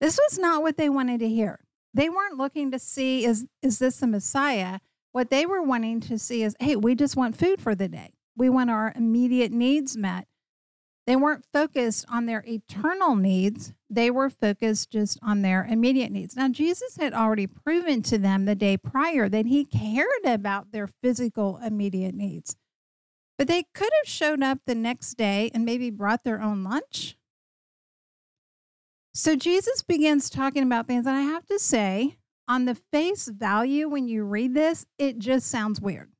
This 0.00 0.18
was 0.18 0.38
not 0.38 0.62
what 0.62 0.76
they 0.76 0.88
wanted 0.88 1.20
to 1.20 1.28
hear 1.28 1.60
they 1.94 2.08
weren't 2.08 2.38
looking 2.38 2.70
to 2.70 2.78
see 2.78 3.24
is 3.24 3.46
is 3.62 3.78
this 3.78 3.98
the 3.98 4.06
Messiah? 4.06 4.78
What 5.12 5.30
they 5.30 5.44
were 5.44 5.62
wanting 5.62 6.00
to 6.02 6.18
see 6.18 6.44
is, 6.44 6.54
hey, 6.60 6.76
we 6.76 6.94
just 6.94 7.16
want 7.16 7.36
food 7.36 7.60
for 7.60 7.74
the 7.74 7.88
day. 7.88 8.10
We 8.36 8.48
want 8.48 8.70
our 8.70 8.92
immediate 8.94 9.50
needs 9.50 9.96
met. 9.96 10.28
They 11.10 11.16
weren't 11.16 11.44
focused 11.52 12.06
on 12.08 12.26
their 12.26 12.44
eternal 12.46 13.16
needs. 13.16 13.72
They 13.90 14.12
were 14.12 14.30
focused 14.30 14.90
just 14.90 15.18
on 15.20 15.42
their 15.42 15.64
immediate 15.64 16.12
needs. 16.12 16.36
Now, 16.36 16.48
Jesus 16.48 16.96
had 16.98 17.12
already 17.12 17.48
proven 17.48 18.00
to 18.02 18.16
them 18.16 18.44
the 18.44 18.54
day 18.54 18.76
prior 18.76 19.28
that 19.28 19.46
he 19.46 19.64
cared 19.64 20.24
about 20.24 20.70
their 20.70 20.86
physical 20.86 21.58
immediate 21.64 22.14
needs. 22.14 22.56
But 23.36 23.48
they 23.48 23.64
could 23.74 23.90
have 24.02 24.08
shown 24.08 24.44
up 24.44 24.60
the 24.66 24.76
next 24.76 25.14
day 25.14 25.50
and 25.52 25.64
maybe 25.64 25.90
brought 25.90 26.22
their 26.22 26.40
own 26.40 26.62
lunch 26.62 27.16
so 29.12 29.34
Jesus 29.34 29.82
begins 29.82 30.30
talking 30.30 30.62
about 30.62 30.86
things, 30.86 31.06
and 31.06 31.16
I 31.16 31.22
have 31.22 31.44
to 31.46 31.58
say, 31.58 32.16
on 32.46 32.64
the 32.64 32.76
face 32.76 33.28
value, 33.28 33.88
when 33.88 34.06
you 34.06 34.24
read 34.24 34.54
this, 34.54 34.86
it 34.98 35.18
just 35.18 35.48
sounds 35.48 35.80
weird. 35.80 36.10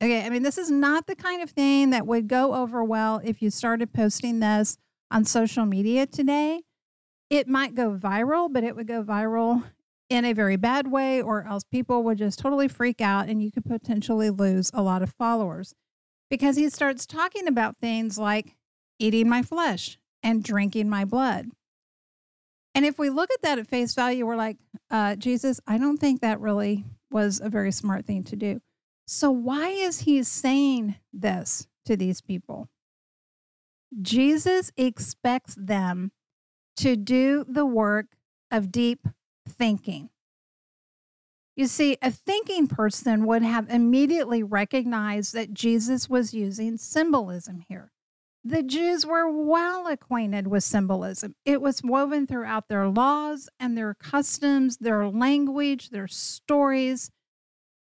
Okay, 0.00 0.24
I 0.24 0.30
mean, 0.30 0.44
this 0.44 0.58
is 0.58 0.70
not 0.70 1.06
the 1.06 1.16
kind 1.16 1.42
of 1.42 1.50
thing 1.50 1.90
that 1.90 2.06
would 2.06 2.28
go 2.28 2.54
over 2.54 2.84
well 2.84 3.20
if 3.24 3.42
you 3.42 3.50
started 3.50 3.92
posting 3.92 4.38
this 4.38 4.78
on 5.10 5.24
social 5.24 5.66
media 5.66 6.06
today. 6.06 6.62
It 7.30 7.48
might 7.48 7.74
go 7.74 7.90
viral, 7.90 8.52
but 8.52 8.62
it 8.62 8.76
would 8.76 8.86
go 8.86 9.02
viral 9.02 9.64
in 10.08 10.24
a 10.24 10.32
very 10.32 10.56
bad 10.56 10.90
way, 10.90 11.20
or 11.20 11.46
else 11.46 11.64
people 11.64 12.02
would 12.04 12.18
just 12.18 12.38
totally 12.38 12.68
freak 12.68 13.00
out 13.00 13.28
and 13.28 13.42
you 13.42 13.50
could 13.50 13.64
potentially 13.64 14.30
lose 14.30 14.70
a 14.72 14.82
lot 14.82 15.02
of 15.02 15.12
followers 15.18 15.74
because 16.30 16.56
he 16.56 16.70
starts 16.70 17.04
talking 17.04 17.48
about 17.48 17.76
things 17.80 18.18
like 18.18 18.54
eating 18.98 19.28
my 19.28 19.42
flesh 19.42 19.98
and 20.22 20.42
drinking 20.42 20.88
my 20.88 21.04
blood. 21.04 21.46
And 22.74 22.86
if 22.86 22.98
we 22.98 23.10
look 23.10 23.30
at 23.32 23.42
that 23.42 23.58
at 23.58 23.66
face 23.66 23.94
value, 23.94 24.24
we're 24.24 24.36
like, 24.36 24.58
uh, 24.90 25.16
Jesus, 25.16 25.60
I 25.66 25.78
don't 25.78 25.98
think 25.98 26.20
that 26.20 26.40
really 26.40 26.84
was 27.10 27.40
a 27.40 27.48
very 27.48 27.72
smart 27.72 28.06
thing 28.06 28.22
to 28.24 28.36
do. 28.36 28.60
So, 29.10 29.30
why 29.30 29.68
is 29.70 30.00
he 30.00 30.22
saying 30.22 30.96
this 31.14 31.66
to 31.86 31.96
these 31.96 32.20
people? 32.20 32.68
Jesus 34.02 34.70
expects 34.76 35.54
them 35.54 36.12
to 36.76 36.94
do 36.94 37.46
the 37.48 37.64
work 37.64 38.08
of 38.50 38.70
deep 38.70 39.08
thinking. 39.48 40.10
You 41.56 41.68
see, 41.68 41.96
a 42.02 42.10
thinking 42.10 42.66
person 42.66 43.24
would 43.24 43.42
have 43.42 43.70
immediately 43.70 44.42
recognized 44.42 45.32
that 45.32 45.54
Jesus 45.54 46.10
was 46.10 46.34
using 46.34 46.76
symbolism 46.76 47.64
here. 47.66 47.92
The 48.44 48.62
Jews 48.62 49.06
were 49.06 49.30
well 49.30 49.86
acquainted 49.86 50.48
with 50.48 50.64
symbolism. 50.64 51.34
It 51.46 51.62
was 51.62 51.82
woven 51.82 52.26
throughout 52.26 52.68
their 52.68 52.86
laws 52.88 53.48
and 53.58 53.74
their 53.74 53.94
customs, 53.94 54.76
their 54.76 55.08
language, 55.08 55.88
their 55.88 56.08
stories. 56.08 57.10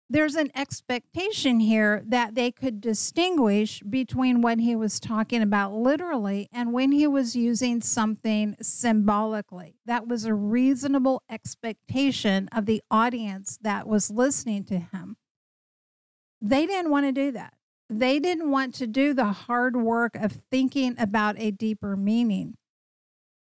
There's 0.10 0.36
an 0.36 0.52
expectation 0.56 1.60
here 1.60 2.04
that 2.08 2.34
they 2.34 2.52
could 2.52 2.82
distinguish 2.82 3.82
between 3.82 4.42
what 4.42 4.60
he 4.60 4.76
was 4.76 5.00
talking 5.00 5.44
about 5.44 5.74
literally 5.74 6.50
and 6.52 6.74
when 6.74 6.92
he 6.92 7.06
was 7.06 7.36
using 7.36 7.82
something 7.82 8.56
symbolically. 8.60 9.76
That 9.86 10.08
was 10.08 10.26
a 10.26 10.34
reasonable 10.34 11.22
expectation 11.30 12.50
of 12.52 12.66
the 12.66 12.82
audience 12.90 13.60
that 13.62 13.88
was 13.88 14.10
listening 14.10 14.64
to 14.66 14.80
him. 14.80 15.18
They 16.42 16.66
didn't 16.66 16.90
want 16.90 17.06
to 17.06 17.12
do 17.12 17.32
that 17.34 17.54
they 17.90 18.20
didn't 18.20 18.52
want 18.52 18.76
to 18.76 18.88
do 18.88 19.14
the 19.14 19.26
hard 19.26 19.76
work 19.76 20.16
of 20.16 20.32
thinking 20.32 20.96
about 21.00 21.36
a 21.40 21.52
deeper 21.52 21.96
meaning. 21.98 22.56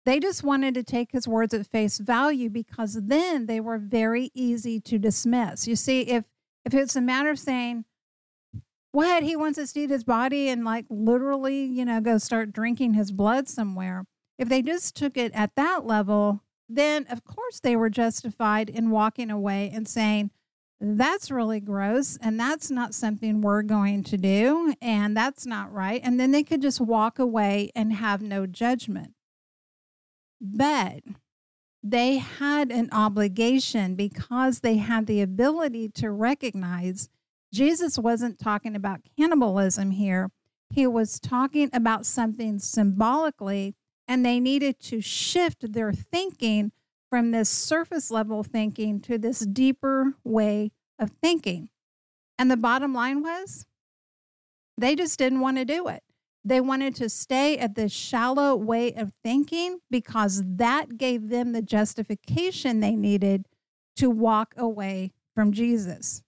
They 0.05 0.19
just 0.19 0.43
wanted 0.43 0.75
to 0.75 0.83
take 0.83 1.11
his 1.11 1.27
words 1.27 1.51
at 1.53 1.65
face 1.65 1.97
value 1.97 2.49
because 2.51 2.93
then 2.93 3.47
they 3.47 3.59
were 3.59 3.79
very 3.79 4.29
easy 4.35 4.79
to 4.81 4.99
dismiss. 4.99 5.67
You 5.67 5.75
see, 5.75 6.01
if 6.01 6.25
if 6.65 6.73
it's 6.73 6.95
a 6.95 7.01
matter 7.01 7.29
of 7.29 7.39
saying, 7.39 7.85
what 8.91 9.23
he 9.23 9.35
wants 9.35 9.59
us 9.59 9.73
to 9.73 9.81
eat 9.81 9.89
his 9.89 10.03
body 10.03 10.47
and 10.47 10.63
like 10.63 10.85
literally, 10.89 11.63
you 11.63 11.83
know, 11.83 11.99
go 11.99 12.17
start 12.17 12.53
drinking 12.53 12.93
his 12.93 13.11
blood 13.11 13.47
somewhere. 13.47 14.05
If 14.37 14.49
they 14.49 14.61
just 14.61 14.95
took 14.95 15.17
it 15.17 15.33
at 15.33 15.55
that 15.55 15.85
level, 15.85 16.41
then 16.69 17.05
of 17.09 17.23
course 17.23 17.59
they 17.59 17.75
were 17.75 17.89
justified 17.89 18.69
in 18.69 18.89
walking 18.89 19.29
away 19.29 19.69
and 19.73 19.87
saying, 19.87 20.31
that's 20.79 21.31
really 21.31 21.59
gross 21.59 22.17
and 22.21 22.39
that's 22.39 22.69
not 22.69 22.93
something 22.93 23.41
we're 23.41 23.61
going 23.61 24.03
to 24.03 24.17
do 24.17 24.73
and 24.81 25.15
that's 25.15 25.45
not 25.45 25.71
right 25.71 26.01
and 26.03 26.19
then 26.19 26.31
they 26.31 26.43
could 26.43 26.61
just 26.61 26.81
walk 26.81 27.17
away 27.17 27.71
and 27.75 27.93
have 27.93 28.21
no 28.21 28.45
judgment 28.45 29.13
but 30.41 31.01
they 31.87 32.17
had 32.17 32.71
an 32.71 32.89
obligation 32.91 33.95
because 33.95 34.61
they 34.61 34.77
had 34.77 35.05
the 35.05 35.21
ability 35.21 35.87
to 35.89 36.09
recognize 36.09 37.09
Jesus 37.53 37.97
wasn't 37.97 38.39
talking 38.39 38.75
about 38.75 39.01
cannibalism 39.17 39.91
here 39.91 40.29
he 40.69 40.87
was 40.87 41.19
talking 41.19 41.69
about 41.73 42.05
something 42.05 42.59
symbolically 42.59 43.75
and 44.07 44.25
they 44.25 44.39
needed 44.39 44.79
to 44.79 45.01
shift 45.01 45.71
their 45.73 45.93
thinking 45.93 46.71
from 47.09 47.31
this 47.31 47.49
surface 47.49 48.11
level 48.11 48.43
thinking 48.43 48.99
to 49.01 49.17
this 49.17 49.39
deeper 49.39 50.13
way 50.23 50.71
of 50.99 51.11
thinking. 51.21 51.69
And 52.37 52.51
the 52.51 52.57
bottom 52.57 52.93
line 52.93 53.21
was 53.21 53.65
they 54.77 54.95
just 54.95 55.17
didn't 55.17 55.39
want 55.39 55.57
to 55.57 55.65
do 55.65 55.87
it. 55.87 56.03
They 56.47 56.61
wanted 56.61 56.95
to 56.97 57.09
stay 57.09 57.57
at 57.57 57.73
this 57.73 57.91
shallow 57.91 58.55
way 58.55 58.93
of 58.93 59.13
thinking 59.23 59.79
because 59.89 60.43
that 60.45 60.97
gave 60.97 61.29
them 61.29 61.53
the 61.53 61.63
justification 61.63 62.79
they 62.79 62.95
needed 62.95 63.47
to 63.95 64.11
walk 64.11 64.53
away 64.55 65.11
from 65.33 65.51
Jesus. 65.51 66.21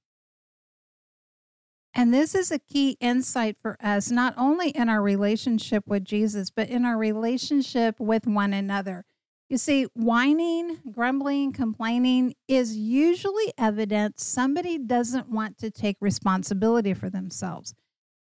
And 1.94 2.12
this 2.12 2.34
is 2.34 2.52
a 2.52 2.60
key 2.60 2.98
insight 3.00 3.58
for 3.62 3.78
us, 3.80 4.10
not 4.10 4.34
only 4.38 4.70
in 4.70 4.90
our 4.90 5.02
relationship 5.02 5.84
with 5.88 6.04
Jesus, 6.04 6.50
but 6.50 6.70
in 6.70 6.84
our 6.84 6.98
relationship 6.98 8.00
with 8.00 8.26
one 8.26 8.54
another. 8.54 9.06
You 9.50 9.58
see, 9.58 9.84
whining, 9.94 10.80
grumbling, 10.92 11.54
complaining 11.54 12.34
is 12.48 12.76
usually 12.76 13.54
evidence 13.58 14.24
somebody 14.24 14.78
doesn't 14.78 15.30
want 15.30 15.58
to 15.60 15.72
take 15.72 15.98
responsibility 16.02 16.94
for 16.94 17.10
themselves. 17.10 17.74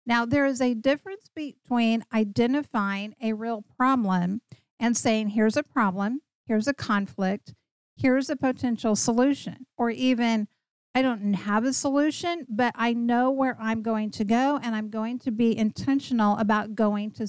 Now, 0.06 0.26
there 0.26 0.46
is 0.46 0.62
a 0.62 0.74
difference 0.74 1.30
between 1.34 2.04
identifying 2.14 3.16
a 3.22 3.34
real 3.34 3.64
problem 3.78 4.42
and 4.80 4.98
saying, 4.98 5.30
here's 5.30 5.56
a 5.56 5.64
problem, 5.64 6.22
here's 6.46 6.68
a 6.68 6.74
conflict, 6.74 7.54
here's 7.96 8.30
a 8.30 8.36
potential 8.36 8.96
solution, 8.96 9.66
or 9.78 9.90
even, 9.90 10.48
I 10.94 11.02
don't 11.02 11.34
have 11.34 11.64
a 11.64 11.74
solution, 11.74 12.46
but 12.50 12.74
I 12.76 12.94
know 12.94 13.32
where 13.32 13.56
I'm 13.60 13.82
going 13.82 14.12
to 14.12 14.26
go 14.26 14.60
and 14.62 14.76
I'm 14.76 14.90
going 14.90 15.20
to 15.20 15.32
be 15.32 15.58
intentional 15.58 16.38
about 16.38 16.76
going 16.76 17.12
to 17.12 17.28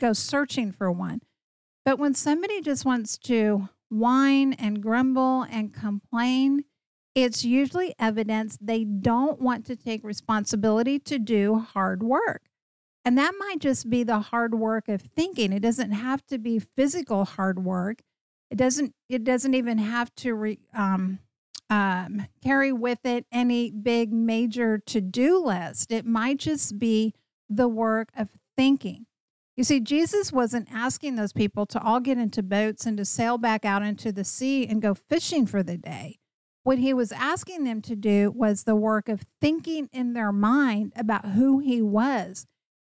go 0.00 0.12
searching 0.12 0.72
for 0.72 0.90
one. 0.90 1.20
But 1.84 1.98
when 1.98 2.14
somebody 2.14 2.62
just 2.62 2.86
wants 2.86 3.18
to 3.18 3.68
whine 3.90 4.54
and 4.54 4.82
grumble 4.82 5.42
and 5.42 5.74
complain, 5.74 6.64
it's 7.14 7.44
usually 7.44 7.94
evidence 7.98 8.58
they 8.60 8.84
don't 8.84 9.40
want 9.40 9.64
to 9.66 9.76
take 9.76 10.02
responsibility 10.02 10.98
to 11.00 11.18
do 11.18 11.58
hard 11.58 12.02
work. 12.02 12.42
And 13.04 13.18
that 13.18 13.34
might 13.38 13.58
just 13.60 13.90
be 13.90 14.02
the 14.02 14.18
hard 14.18 14.54
work 14.54 14.88
of 14.88 15.02
thinking. 15.02 15.52
It 15.52 15.60
doesn't 15.60 15.92
have 15.92 16.24
to 16.26 16.38
be 16.38 16.58
physical 16.58 17.24
hard 17.24 17.64
work. 17.64 18.00
It 18.50 18.56
doesn't. 18.56 18.94
It 19.08 19.24
doesn't 19.24 19.54
even 19.54 19.78
have 19.78 20.14
to 20.16 20.34
re, 20.34 20.58
um, 20.74 21.18
um, 21.70 22.26
carry 22.42 22.72
with 22.72 23.04
it 23.04 23.26
any 23.30 23.70
big 23.70 24.12
major 24.12 24.78
to 24.86 25.00
do 25.00 25.44
list. 25.44 25.92
It 25.92 26.06
might 26.06 26.38
just 26.38 26.78
be 26.78 27.14
the 27.48 27.68
work 27.68 28.08
of 28.16 28.30
thinking. 28.56 29.06
You 29.56 29.64
see, 29.64 29.80
Jesus 29.80 30.32
wasn't 30.32 30.68
asking 30.72 31.16
those 31.16 31.32
people 31.32 31.66
to 31.66 31.82
all 31.82 32.00
get 32.00 32.18
into 32.18 32.42
boats 32.42 32.86
and 32.86 32.96
to 32.96 33.04
sail 33.04 33.38
back 33.38 33.64
out 33.64 33.82
into 33.82 34.12
the 34.12 34.24
sea 34.24 34.66
and 34.66 34.82
go 34.82 34.94
fishing 34.94 35.46
for 35.46 35.62
the 35.62 35.76
day. 35.76 36.18
What 36.64 36.78
he 36.78 36.94
was 36.94 37.12
asking 37.12 37.64
them 37.64 37.82
to 37.82 37.94
do 37.94 38.32
was 38.34 38.64
the 38.64 38.74
work 38.74 39.10
of 39.10 39.26
thinking 39.40 39.88
in 39.92 40.14
their 40.14 40.32
mind 40.32 40.94
about 40.96 41.26
who 41.26 41.58
he 41.58 41.82
was 41.82 42.46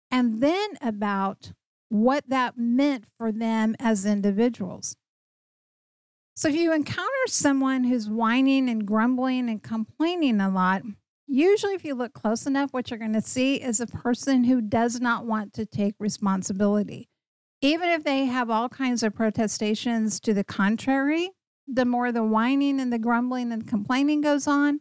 and 0.10 0.42
then 0.42 0.78
about 0.82 1.52
what 1.90 2.24
that 2.30 2.58
meant 2.58 3.06
for 3.18 3.34
them 3.34 3.76
as 3.78 4.06
individuals. 4.06 4.96
So 6.38 6.48
if 6.48 6.56
you 6.56 6.74
encounter 6.74 7.10
someone 7.28 7.84
who's 7.84 8.10
whining 8.10 8.70
and 8.70 8.86
grumbling 8.86 9.50
and 9.50 9.62
complaining 9.62 10.40
a 10.40 10.50
lot, 10.50 10.84
usually 11.28 11.74
if 11.74 11.84
you 11.84 11.96
look 11.96 12.14
close 12.14 12.48
enough, 12.48 12.72
what 12.72 12.90
you're 12.90 13.00
going 13.00 13.14
to 13.14 13.22
see 13.22 13.56
is 13.56 13.82
a 13.82 13.88
person 13.88 14.46
who 14.46 14.62
does 14.62 15.02
not 15.02 15.26
want 15.26 15.54
to 15.54 15.66
take 15.66 15.96
responsibility. 16.00 17.10
Even 17.62 17.90
if 17.90 18.06
they 18.06 18.26
have 18.26 18.50
all 18.50 18.70
kinds 18.70 19.04
of 19.04 19.14
protestations 19.14 20.20
to 20.22 20.34
the 20.34 20.44
contrary, 20.46 21.32
the 21.68 21.86
more 21.86 22.12
the 22.12 22.24
whining 22.24 22.80
and 22.80 22.92
the 22.92 23.00
grumbling 23.00 23.52
and 23.52 23.68
complaining 23.68 24.22
goes 24.22 24.48
on, 24.48 24.76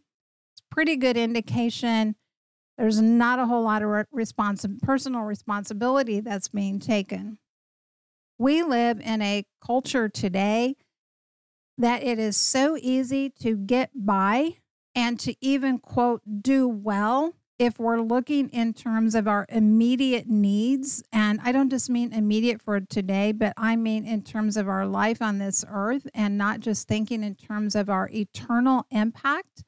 it's 0.52 0.62
pretty 0.70 0.96
good 0.96 1.16
indication 1.16 2.16
there's 2.76 3.00
not 3.00 3.38
a 3.38 3.46
whole 3.46 3.62
lot 3.62 3.82
of 3.82 3.88
responsi- 4.14 4.80
personal 4.80 5.22
responsibility 5.22 6.20
that's 6.20 6.48
being 6.48 6.80
taken. 6.80 7.38
We 8.36 8.62
live 8.62 9.00
in 9.00 9.22
a 9.22 9.46
culture 9.64 10.08
today 10.08 10.76
that 11.78 12.02
it 12.02 12.18
is 12.18 12.36
so 12.36 12.76
easy 12.80 13.30
to 13.40 13.56
get 13.56 13.90
by 13.94 14.56
and 14.94 15.18
to 15.20 15.36
even 15.40 15.78
quote 15.78 16.22
do 16.42 16.68
well 16.68 17.34
if 17.64 17.78
we're 17.78 18.00
looking 18.00 18.48
in 18.50 18.72
terms 18.72 19.14
of 19.14 19.26
our 19.26 19.46
immediate 19.48 20.28
needs, 20.28 21.02
and 21.12 21.40
I 21.42 21.52
don't 21.52 21.70
just 21.70 21.88
mean 21.88 22.12
immediate 22.12 22.60
for 22.60 22.80
today, 22.80 23.32
but 23.32 23.54
I 23.56 23.76
mean 23.76 24.06
in 24.06 24.22
terms 24.22 24.56
of 24.56 24.68
our 24.68 24.86
life 24.86 25.22
on 25.22 25.38
this 25.38 25.64
earth 25.68 26.06
and 26.14 26.36
not 26.36 26.60
just 26.60 26.86
thinking 26.86 27.22
in 27.22 27.34
terms 27.34 27.74
of 27.74 27.88
our 27.88 28.08
eternal 28.12 28.86
impact. 28.90 29.64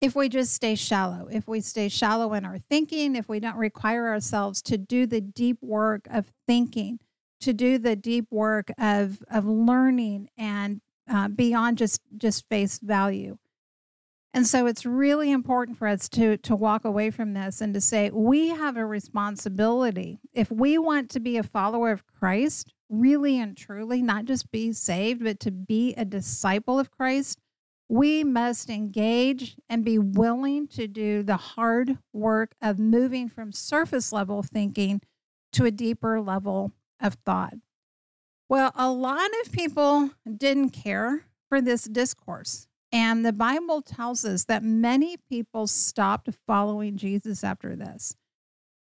If 0.00 0.14
we 0.14 0.28
just 0.28 0.52
stay 0.52 0.74
shallow, 0.74 1.28
if 1.30 1.48
we 1.48 1.60
stay 1.60 1.88
shallow 1.88 2.34
in 2.34 2.44
our 2.44 2.58
thinking, 2.58 3.16
if 3.16 3.28
we 3.28 3.40
don't 3.40 3.56
require 3.56 4.08
ourselves 4.08 4.60
to 4.62 4.76
do 4.76 5.06
the 5.06 5.20
deep 5.20 5.58
work 5.62 6.06
of 6.10 6.32
thinking, 6.46 6.98
to 7.40 7.52
do 7.52 7.78
the 7.78 7.96
deep 7.96 8.26
work 8.30 8.70
of, 8.78 9.22
of 9.30 9.46
learning 9.46 10.28
and 10.36 10.80
uh, 11.08 11.28
beyond 11.28 11.78
just, 11.78 12.00
just 12.18 12.48
face 12.48 12.78
value 12.78 13.38
and 14.36 14.46
so 14.46 14.66
it's 14.66 14.84
really 14.84 15.32
important 15.32 15.78
for 15.78 15.88
us 15.88 16.10
to 16.10 16.36
to 16.36 16.54
walk 16.54 16.84
away 16.84 17.10
from 17.10 17.32
this 17.32 17.62
and 17.62 17.72
to 17.72 17.80
say 17.80 18.10
we 18.10 18.50
have 18.50 18.76
a 18.76 18.84
responsibility. 18.84 20.20
If 20.34 20.50
we 20.50 20.76
want 20.76 21.08
to 21.12 21.20
be 21.20 21.38
a 21.38 21.42
follower 21.42 21.90
of 21.90 22.06
Christ, 22.06 22.74
really 22.90 23.40
and 23.40 23.56
truly, 23.56 24.02
not 24.02 24.26
just 24.26 24.52
be 24.52 24.74
saved, 24.74 25.24
but 25.24 25.40
to 25.40 25.50
be 25.50 25.94
a 25.94 26.04
disciple 26.04 26.78
of 26.78 26.90
Christ, 26.90 27.40
we 27.88 28.24
must 28.24 28.68
engage 28.68 29.56
and 29.70 29.86
be 29.86 29.98
willing 29.98 30.68
to 30.68 30.86
do 30.86 31.22
the 31.22 31.38
hard 31.38 31.96
work 32.12 32.54
of 32.60 32.78
moving 32.78 33.30
from 33.30 33.52
surface 33.52 34.12
level 34.12 34.42
thinking 34.42 35.00
to 35.54 35.64
a 35.64 35.70
deeper 35.70 36.20
level 36.20 36.72
of 37.00 37.14
thought. 37.24 37.54
Well, 38.50 38.72
a 38.74 38.90
lot 38.90 39.30
of 39.42 39.50
people 39.50 40.10
didn't 40.30 40.70
care 40.70 41.24
for 41.48 41.62
this 41.62 41.84
discourse. 41.84 42.68
And 42.96 43.26
the 43.26 43.32
Bible 43.34 43.82
tells 43.82 44.24
us 44.24 44.44
that 44.44 44.62
many 44.62 45.18
people 45.28 45.66
stopped 45.66 46.30
following 46.46 46.96
Jesus 46.96 47.44
after 47.44 47.76
this. 47.76 48.16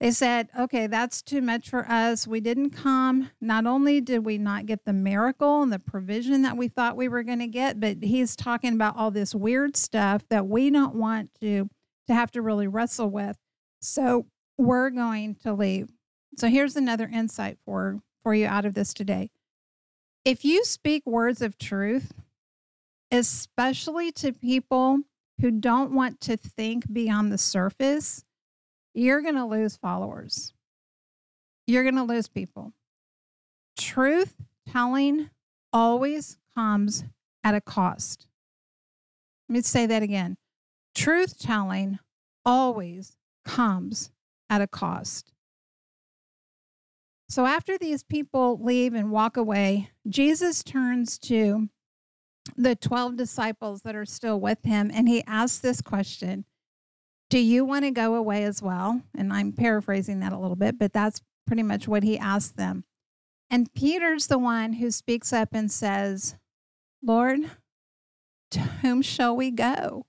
They 0.00 0.10
said, 0.10 0.48
okay, 0.58 0.86
that's 0.86 1.20
too 1.20 1.42
much 1.42 1.68
for 1.68 1.86
us. 1.86 2.26
We 2.26 2.40
didn't 2.40 2.70
come. 2.70 3.28
Not 3.42 3.66
only 3.66 4.00
did 4.00 4.24
we 4.24 4.38
not 4.38 4.64
get 4.64 4.86
the 4.86 4.94
miracle 4.94 5.62
and 5.62 5.70
the 5.70 5.78
provision 5.78 6.40
that 6.40 6.56
we 6.56 6.66
thought 6.66 6.96
we 6.96 7.08
were 7.08 7.22
going 7.22 7.40
to 7.40 7.46
get, 7.46 7.78
but 7.78 8.02
he's 8.02 8.34
talking 8.34 8.72
about 8.72 8.96
all 8.96 9.10
this 9.10 9.34
weird 9.34 9.76
stuff 9.76 10.22
that 10.30 10.46
we 10.46 10.70
don't 10.70 10.94
want 10.94 11.28
to, 11.42 11.68
to 12.06 12.14
have 12.14 12.30
to 12.30 12.40
really 12.40 12.68
wrestle 12.68 13.10
with. 13.10 13.36
So 13.82 14.24
we're 14.56 14.88
going 14.88 15.34
to 15.42 15.52
leave. 15.52 15.90
So 16.38 16.48
here's 16.48 16.74
another 16.74 17.06
insight 17.12 17.58
for, 17.66 18.00
for 18.22 18.32
you 18.34 18.46
out 18.46 18.64
of 18.64 18.72
this 18.72 18.94
today. 18.94 19.28
If 20.24 20.42
you 20.42 20.64
speak 20.64 21.02
words 21.04 21.42
of 21.42 21.58
truth, 21.58 22.14
especially 23.10 24.12
to 24.12 24.32
people 24.32 25.00
who 25.40 25.50
don't 25.50 25.92
want 25.92 26.20
to 26.20 26.36
think 26.36 26.92
beyond 26.92 27.32
the 27.32 27.38
surface, 27.38 28.24
you're 28.94 29.22
going 29.22 29.34
to 29.34 29.44
lose 29.44 29.76
followers. 29.76 30.52
You're 31.66 31.82
going 31.82 31.96
to 31.96 32.02
lose 32.02 32.28
people. 32.28 32.72
Truth 33.78 34.34
telling 34.68 35.30
always 35.72 36.38
comes 36.54 37.04
at 37.44 37.54
a 37.54 37.60
cost. 37.60 38.26
Let 39.48 39.54
me 39.54 39.62
say 39.62 39.86
that 39.86 40.02
again. 40.02 40.36
Truth 40.94 41.38
telling 41.38 41.98
always 42.44 43.16
comes 43.44 44.10
at 44.48 44.60
a 44.60 44.66
cost. 44.66 45.32
So 47.28 47.46
after 47.46 47.78
these 47.78 48.02
people 48.02 48.58
leave 48.60 48.92
and 48.92 49.12
walk 49.12 49.36
away, 49.36 49.90
Jesus 50.08 50.64
turns 50.64 51.16
to 51.20 51.68
the 52.56 52.74
12 52.74 53.16
disciples 53.16 53.82
that 53.82 53.94
are 53.94 54.06
still 54.06 54.40
with 54.40 54.58
him 54.64 54.90
and 54.92 55.08
he 55.08 55.22
asks 55.26 55.58
this 55.58 55.80
question 55.80 56.44
Do 57.28 57.38
you 57.38 57.64
want 57.64 57.84
to 57.84 57.90
go 57.90 58.14
away 58.14 58.44
as 58.44 58.62
well? 58.62 59.02
And 59.16 59.32
I'm 59.32 59.52
paraphrasing 59.52 60.20
that 60.20 60.32
a 60.32 60.38
little 60.38 60.56
bit, 60.56 60.78
but 60.78 60.92
that's 60.92 61.22
pretty 61.46 61.62
much 61.62 61.88
what 61.88 62.02
he 62.02 62.18
asked 62.18 62.56
them. 62.56 62.84
And 63.50 63.72
Peter's 63.74 64.28
the 64.28 64.38
one 64.38 64.74
who 64.74 64.90
speaks 64.90 65.32
up 65.32 65.48
and 65.52 65.70
says, 65.70 66.36
Lord, 67.02 67.50
to 68.52 68.60
whom 68.60 69.02
shall 69.02 69.36
we 69.36 69.50
go? 69.50 70.06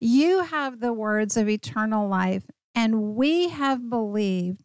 You 0.00 0.42
have 0.42 0.80
the 0.80 0.92
words 0.92 1.36
of 1.36 1.48
eternal 1.48 2.08
life, 2.08 2.44
and 2.74 3.14
we 3.14 3.50
have 3.50 3.88
believed 3.88 4.64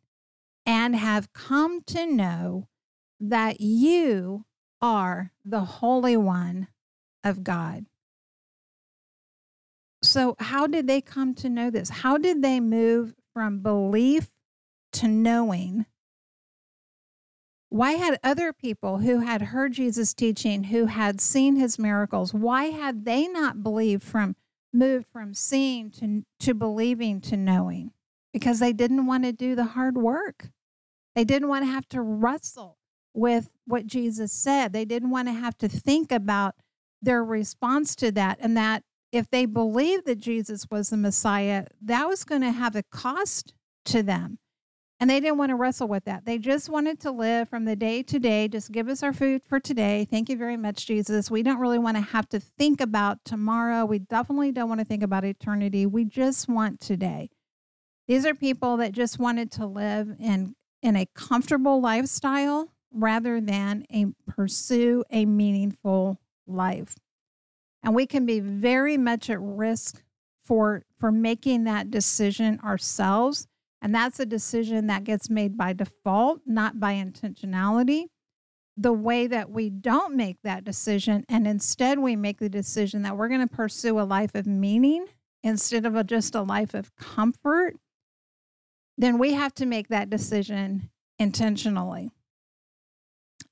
and 0.65 0.95
have 0.95 1.31
come 1.33 1.81
to 1.83 2.05
know 2.07 2.67
that 3.19 3.61
you 3.61 4.45
are 4.81 5.31
the 5.43 5.61
Holy 5.61 6.17
One 6.17 6.67
of 7.23 7.43
God. 7.43 7.85
So, 10.01 10.35
how 10.39 10.67
did 10.67 10.87
they 10.87 11.01
come 11.01 11.33
to 11.35 11.49
know 11.49 11.69
this? 11.69 11.89
How 11.89 12.17
did 12.17 12.41
they 12.41 12.59
move 12.59 13.15
from 13.33 13.59
belief 13.59 14.29
to 14.93 15.07
knowing? 15.07 15.85
Why 17.69 17.93
had 17.93 18.19
other 18.23 18.53
people 18.53 18.99
who 18.99 19.19
had 19.19 19.41
heard 19.41 19.73
Jesus' 19.73 20.13
teaching, 20.13 20.65
who 20.65 20.85
had 20.85 21.19
seen 21.19 21.57
his 21.57 21.77
miracles, 21.77 22.33
why 22.33 22.65
had 22.65 23.03
they 23.03 23.27
not 23.27 23.63
believed 23.63 24.03
from, 24.03 24.35
moved 24.71 25.07
from 25.11 25.33
seeing 25.33 25.91
to, 25.91 26.23
to 26.39 26.53
believing 26.53 27.19
to 27.21 27.35
knowing 27.35 27.91
because 28.31 28.59
they 28.59 28.71
didn't 28.71 29.05
want 29.05 29.23
to 29.23 29.33
do 29.33 29.55
the 29.55 29.65
hard 29.65 29.97
work. 29.97 30.49
They 31.15 31.25
didn't 31.25 31.47
want 31.49 31.65
to 31.65 31.71
have 31.71 31.89
to 31.89 32.01
wrestle 32.01 32.76
with 33.17 33.49
what 33.65 33.87
Jesus 33.87 34.31
said. 34.31 34.71
They 34.71 34.85
didn't 34.85 35.09
want 35.09 35.27
to 35.27 35.33
have 35.33 35.57
to 35.57 35.67
think 35.67 36.11
about 36.11 36.55
their 37.01 37.23
response 37.23 37.95
to 37.95 38.11
that 38.11 38.37
and 38.39 38.55
that 38.55 38.83
if 39.11 39.29
they 39.29 39.45
believed 39.45 40.05
that 40.05 40.19
Jesus 40.19 40.67
was 40.69 40.89
the 40.89 40.97
Messiah, 40.97 41.65
that 41.81 42.07
was 42.07 42.23
going 42.23 42.41
to 42.41 42.51
have 42.51 42.75
a 42.75 42.83
cost 42.83 43.53
to 43.85 44.03
them. 44.03 44.37
And 44.99 45.09
they 45.09 45.19
didn't 45.19 45.37
want 45.37 45.49
to 45.49 45.55
wrestle 45.55 45.87
with 45.87 46.05
that. 46.05 46.25
They 46.25 46.37
just 46.37 46.69
wanted 46.69 46.99
to 47.01 47.11
live 47.11 47.49
from 47.49 47.65
the 47.65 47.75
day 47.75 48.01
to 48.03 48.19
day. 48.19 48.47
Just 48.47 48.71
give 48.71 48.87
us 48.87 49.03
our 49.03 49.13
food 49.13 49.43
for 49.47 49.59
today. 49.59 50.07
Thank 50.09 50.27
you 50.27 50.37
very 50.37 50.57
much, 50.57 50.87
Jesus. 50.87 51.29
We 51.29 51.43
don't 51.43 51.59
really 51.59 51.77
want 51.77 51.97
to 51.97 52.01
have 52.01 52.27
to 52.29 52.39
think 52.39 52.81
about 52.81 53.23
tomorrow. 53.23 53.85
We 53.85 53.99
definitely 53.99 54.51
don't 54.51 54.69
want 54.69 54.79
to 54.79 54.85
think 54.85 55.03
about 55.03 55.23
eternity. 55.23 55.85
We 55.85 56.05
just 56.05 56.49
want 56.49 56.79
today. 56.81 57.29
These 58.07 58.25
are 58.25 58.33
people 58.33 58.77
that 58.77 58.91
just 58.91 59.19
wanted 59.19 59.51
to 59.53 59.65
live 59.65 60.15
in, 60.19 60.55
in 60.81 60.95
a 60.95 61.05
comfortable 61.13 61.79
lifestyle 61.79 62.71
rather 62.97 63.39
than 63.39 63.85
a 63.93 64.07
pursue 64.25 65.03
a 65.11 65.25
meaningful 65.25 66.19
life. 66.45 66.95
And 67.83 67.95
we 67.95 68.05
can 68.05 68.25
be 68.25 68.39
very 68.39 68.97
much 68.97 69.29
at 69.29 69.39
risk 69.39 70.03
for 70.43 70.83
for 70.99 71.11
making 71.11 71.65
that 71.65 71.91
decision 71.91 72.59
ourselves 72.61 73.47
and 73.81 73.93
that's 73.93 74.19
a 74.19 74.25
decision 74.25 74.87
that 74.87 75.03
gets 75.03 75.29
made 75.29 75.57
by 75.57 75.73
default, 75.73 76.41
not 76.45 76.79
by 76.79 76.95
intentionality. 76.95 78.05
The 78.75 78.93
way 78.93 79.27
that 79.27 79.49
we 79.49 79.69
don't 79.69 80.15
make 80.15 80.41
that 80.43 80.63
decision, 80.63 81.25
and 81.29 81.47
instead 81.47 81.99
we 81.99 82.15
make 82.15 82.39
the 82.39 82.49
decision 82.49 83.03
that 83.03 83.17
we're 83.17 83.27
going 83.27 83.47
to 83.47 83.55
pursue 83.55 83.99
a 83.99 84.01
life 84.01 84.35
of 84.35 84.45
meaning 84.45 85.07
instead 85.43 85.85
of 85.85 85.95
a, 85.95 86.03
just 86.03 86.35
a 86.35 86.41
life 86.41 86.73
of 86.73 86.95
comfort, 86.95 87.75
then 88.97 89.17
we 89.17 89.33
have 89.33 89.53
to 89.55 89.65
make 89.65 89.87
that 89.87 90.09
decision 90.09 90.89
intentionally. 91.19 92.11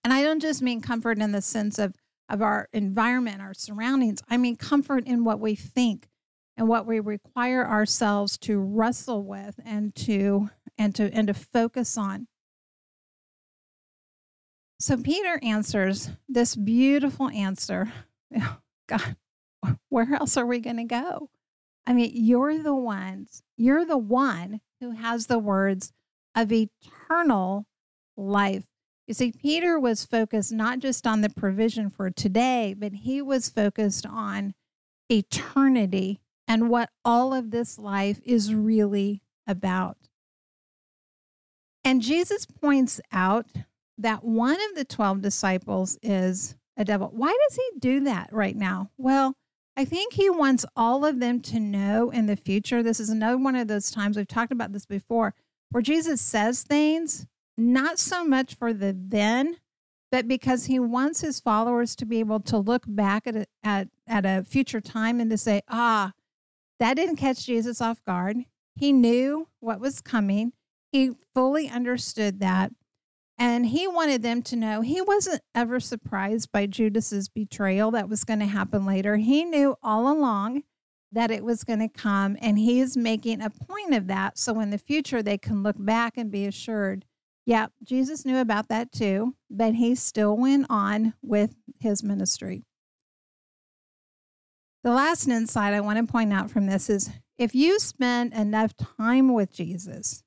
And 0.05 0.13
I 0.13 0.21
don't 0.21 0.39
just 0.39 0.61
mean 0.61 0.81
comfort 0.81 1.17
in 1.17 1.31
the 1.31 1.41
sense 1.41 1.79
of, 1.79 1.95
of 2.29 2.43
our 2.43 2.69
environment, 2.71 3.41
our 3.41 3.55
surroundings. 3.55 4.21
I 4.29 4.37
mean 4.37 4.55
comfort 4.55 5.07
in 5.07 5.23
what 5.23 5.39
we 5.39 5.55
think, 5.55 6.07
and 6.55 6.67
what 6.67 6.85
we 6.85 6.99
require 6.99 7.67
ourselves 7.67 8.37
to 8.37 8.59
wrestle 8.59 9.23
with 9.23 9.59
and 9.65 9.95
to 9.95 10.51
and 10.77 10.93
to 10.93 11.11
and 11.11 11.25
to 11.25 11.33
focus 11.33 11.97
on. 11.97 12.27
So 14.79 14.95
Peter 14.95 15.39
answers 15.41 16.11
this 16.29 16.55
beautiful 16.55 17.29
answer. 17.29 17.91
Oh, 18.39 18.57
God, 18.87 19.15
where 19.89 20.13
else 20.13 20.37
are 20.37 20.45
we 20.45 20.59
going 20.59 20.77
to 20.77 20.83
go? 20.83 21.31
I 21.87 21.93
mean, 21.93 22.11
you're 22.13 22.61
the 22.61 22.75
ones, 22.75 23.41
you're 23.57 23.85
the 23.85 23.97
one 23.97 24.61
who 24.79 24.91
has 24.91 25.25
the 25.25 25.39
words 25.39 25.93
of 26.35 26.51
eternal 26.51 27.65
life. 28.15 28.65
You 29.07 29.13
see, 29.13 29.31
Peter 29.31 29.79
was 29.79 30.05
focused 30.05 30.51
not 30.51 30.79
just 30.79 31.05
on 31.05 31.21
the 31.21 31.29
provision 31.29 31.89
for 31.89 32.09
today, 32.09 32.75
but 32.77 32.93
he 32.93 33.21
was 33.21 33.49
focused 33.49 34.05
on 34.05 34.55
eternity 35.09 36.21
and 36.47 36.69
what 36.69 36.89
all 37.03 37.33
of 37.33 37.51
this 37.51 37.77
life 37.77 38.19
is 38.25 38.53
really 38.53 39.21
about. 39.47 39.97
And 41.83 42.01
Jesus 42.01 42.45
points 42.45 42.99
out 43.11 43.45
that 43.97 44.23
one 44.23 44.55
of 44.69 44.75
the 44.75 44.85
12 44.85 45.21
disciples 45.21 45.97
is 46.01 46.55
a 46.75 46.83
devil. 46.83 47.11
Why 47.13 47.35
does 47.47 47.57
he 47.57 47.79
do 47.79 47.99
that 48.01 48.29
right 48.31 48.55
now? 48.55 48.89
Well, 48.97 49.35
I 49.77 49.85
think 49.85 50.13
he 50.13 50.29
wants 50.29 50.65
all 50.75 51.05
of 51.05 51.19
them 51.19 51.41
to 51.41 51.59
know 51.59 52.09
in 52.09 52.25
the 52.25 52.35
future. 52.35 52.81
This 52.81 52.99
is 52.99 53.09
another 53.09 53.37
one 53.37 53.55
of 53.55 53.67
those 53.67 53.91
times 53.91 54.17
we've 54.17 54.27
talked 54.27 54.51
about 54.51 54.73
this 54.73 54.85
before 54.85 55.35
where 55.69 55.81
Jesus 55.81 56.21
says 56.21 56.63
things 56.63 57.27
not 57.57 57.99
so 57.99 58.25
much 58.25 58.55
for 58.55 58.73
the 58.73 58.95
then, 58.97 59.57
but 60.11 60.27
because 60.27 60.65
he 60.65 60.79
wants 60.79 61.21
his 61.21 61.39
followers 61.39 61.95
to 61.97 62.05
be 62.05 62.19
able 62.19 62.39
to 62.41 62.57
look 62.57 62.83
back 62.87 63.27
at 63.27 63.35
a, 63.35 63.45
at, 63.63 63.87
at 64.07 64.25
a 64.25 64.43
future 64.43 64.81
time 64.81 65.19
and 65.19 65.29
to 65.31 65.37
say, 65.37 65.61
ah, 65.67 66.13
that 66.79 66.95
didn't 66.95 67.17
catch 67.17 67.45
Jesus 67.45 67.81
off 67.81 68.03
guard. 68.03 68.37
He 68.75 68.91
knew 68.91 69.47
what 69.59 69.79
was 69.79 70.01
coming, 70.01 70.53
he 70.91 71.11
fully 71.33 71.69
understood 71.69 72.39
that. 72.39 72.71
And 73.37 73.65
he 73.65 73.85
wanted 73.85 74.21
them 74.21 74.41
to 74.43 74.55
know 74.55 74.79
he 74.79 75.01
wasn't 75.01 75.41
ever 75.53 75.81
surprised 75.81 76.53
by 76.53 76.67
Judas's 76.67 77.27
betrayal 77.27 77.91
that 77.91 78.07
was 78.07 78.23
going 78.23 78.39
to 78.39 78.45
happen 78.45 78.85
later. 78.85 79.17
He 79.17 79.43
knew 79.43 79.75
all 79.83 80.09
along 80.09 80.63
that 81.11 81.31
it 81.31 81.43
was 81.43 81.63
going 81.63 81.79
to 81.79 81.89
come, 81.89 82.37
and 82.41 82.57
he 82.57 82.79
is 82.79 82.95
making 82.95 83.41
a 83.41 83.49
point 83.49 83.93
of 83.93 84.07
that. 84.07 84.37
So 84.37 84.59
in 84.59 84.69
the 84.69 84.77
future, 84.77 85.21
they 85.21 85.37
can 85.37 85.63
look 85.63 85.75
back 85.77 86.17
and 86.17 86.31
be 86.31 86.45
assured, 86.45 87.05
yeah, 87.45 87.67
Jesus 87.83 88.25
knew 88.25 88.39
about 88.39 88.69
that 88.69 88.91
too, 88.91 89.35
but 89.49 89.75
he 89.75 89.93
still 89.95 90.35
went 90.35 90.65
on 90.69 91.13
with 91.21 91.55
his 91.79 92.03
ministry. 92.03 92.63
The 94.83 94.91
last 94.91 95.27
insight 95.27 95.73
I 95.73 95.81
want 95.81 95.97
to 95.97 96.11
point 96.11 96.33
out 96.33 96.49
from 96.49 96.65
this 96.67 96.89
is 96.89 97.11
if 97.37 97.53
you 97.53 97.79
spend 97.79 98.33
enough 98.33 98.75
time 98.75 99.33
with 99.33 99.51
Jesus 99.51 100.23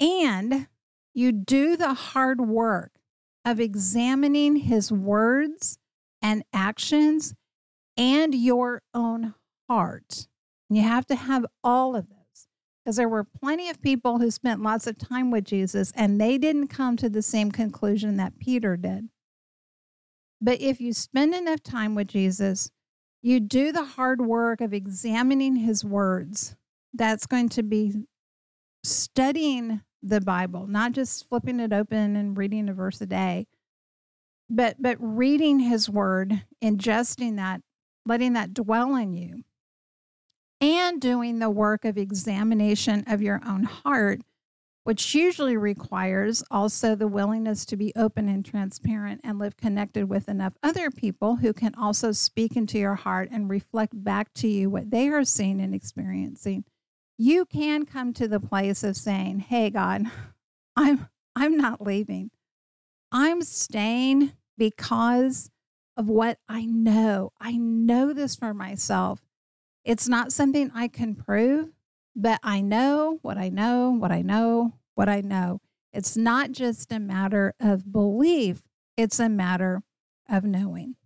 and 0.00 0.68
you 1.14 1.32
do 1.32 1.76
the 1.76 1.94
hard 1.94 2.40
work 2.40 2.92
of 3.44 3.58
examining 3.60 4.56
his 4.56 4.92
words 4.92 5.78
and 6.20 6.44
actions 6.52 7.34
and 7.96 8.34
your 8.34 8.82
own 8.92 9.34
heart, 9.68 10.28
you 10.68 10.82
have 10.82 11.06
to 11.06 11.14
have 11.14 11.46
all 11.64 11.96
of 11.96 12.08
those 12.08 12.17
because 12.88 12.96
there 12.96 13.06
were 13.06 13.22
plenty 13.22 13.68
of 13.68 13.82
people 13.82 14.18
who 14.18 14.30
spent 14.30 14.62
lots 14.62 14.86
of 14.86 14.96
time 14.96 15.30
with 15.30 15.44
Jesus 15.44 15.92
and 15.94 16.18
they 16.18 16.38
didn't 16.38 16.68
come 16.68 16.96
to 16.96 17.10
the 17.10 17.20
same 17.20 17.52
conclusion 17.52 18.16
that 18.16 18.38
Peter 18.38 18.78
did. 18.78 19.10
But 20.40 20.62
if 20.62 20.80
you 20.80 20.94
spend 20.94 21.34
enough 21.34 21.62
time 21.62 21.94
with 21.94 22.08
Jesus, 22.08 22.70
you 23.20 23.40
do 23.40 23.72
the 23.72 23.84
hard 23.84 24.22
work 24.22 24.62
of 24.62 24.72
examining 24.72 25.56
his 25.56 25.84
words. 25.84 26.56
That's 26.94 27.26
going 27.26 27.50
to 27.50 27.62
be 27.62 27.92
studying 28.82 29.82
the 30.02 30.22
Bible, 30.22 30.66
not 30.66 30.92
just 30.92 31.28
flipping 31.28 31.60
it 31.60 31.74
open 31.74 32.16
and 32.16 32.38
reading 32.38 32.70
a 32.70 32.72
verse 32.72 33.02
a 33.02 33.06
day, 33.06 33.48
but 34.48 34.76
but 34.80 34.96
reading 34.98 35.58
his 35.58 35.90
word, 35.90 36.42
ingesting 36.64 37.36
that, 37.36 37.60
letting 38.06 38.32
that 38.32 38.54
dwell 38.54 38.96
in 38.96 39.12
you, 39.12 39.44
and 40.60 41.00
doing 41.00 41.38
the 41.38 41.50
work 41.50 41.84
of 41.84 41.96
examination 41.96 43.04
of 43.06 43.22
your 43.22 43.40
own 43.46 43.64
heart 43.64 44.20
which 44.88 45.14
usually 45.14 45.54
requires 45.54 46.42
also 46.50 46.94
the 46.94 47.06
willingness 47.06 47.66
to 47.66 47.76
be 47.76 47.92
open 47.94 48.26
and 48.26 48.42
transparent 48.42 49.20
and 49.22 49.38
live 49.38 49.54
connected 49.54 50.08
with 50.08 50.30
enough 50.30 50.54
other 50.62 50.90
people 50.90 51.36
who 51.36 51.52
can 51.52 51.74
also 51.74 52.10
speak 52.10 52.56
into 52.56 52.78
your 52.78 52.94
heart 52.94 53.28
and 53.30 53.50
reflect 53.50 54.02
back 54.02 54.32
to 54.32 54.48
you 54.48 54.70
what 54.70 54.90
they 54.90 55.08
are 55.08 55.24
seeing 55.24 55.60
and 55.60 55.74
experiencing. 55.74 56.64
You 57.18 57.44
can 57.44 57.84
come 57.84 58.14
to 58.14 58.26
the 58.26 58.40
place 58.40 58.82
of 58.82 58.96
saying, 58.96 59.40
"Hey 59.40 59.68
God, 59.68 60.04
I'm 60.76 61.08
I'm 61.36 61.58
not 61.58 61.82
leaving. 61.82 62.30
I'm 63.12 63.42
staying 63.42 64.32
because 64.56 65.50
of 65.98 66.08
what 66.08 66.38
I 66.48 66.64
know. 66.64 67.32
I 67.38 67.58
know 67.58 68.14
this 68.14 68.36
for 68.36 68.54
myself. 68.54 69.20
It's 69.88 70.06
not 70.06 70.34
something 70.34 70.70
I 70.74 70.86
can 70.88 71.14
prove, 71.14 71.70
but 72.14 72.40
I 72.42 72.60
know 72.60 73.20
what 73.22 73.38
I 73.38 73.48
know, 73.48 73.88
what 73.88 74.12
I 74.12 74.20
know, 74.20 74.74
what 74.96 75.08
I 75.08 75.22
know. 75.22 75.62
It's 75.94 76.14
not 76.14 76.52
just 76.52 76.92
a 76.92 77.00
matter 77.00 77.54
of 77.58 77.90
belief, 77.90 78.64
it's 78.98 79.18
a 79.18 79.30
matter 79.30 79.82
of 80.28 80.44
knowing. 80.44 80.96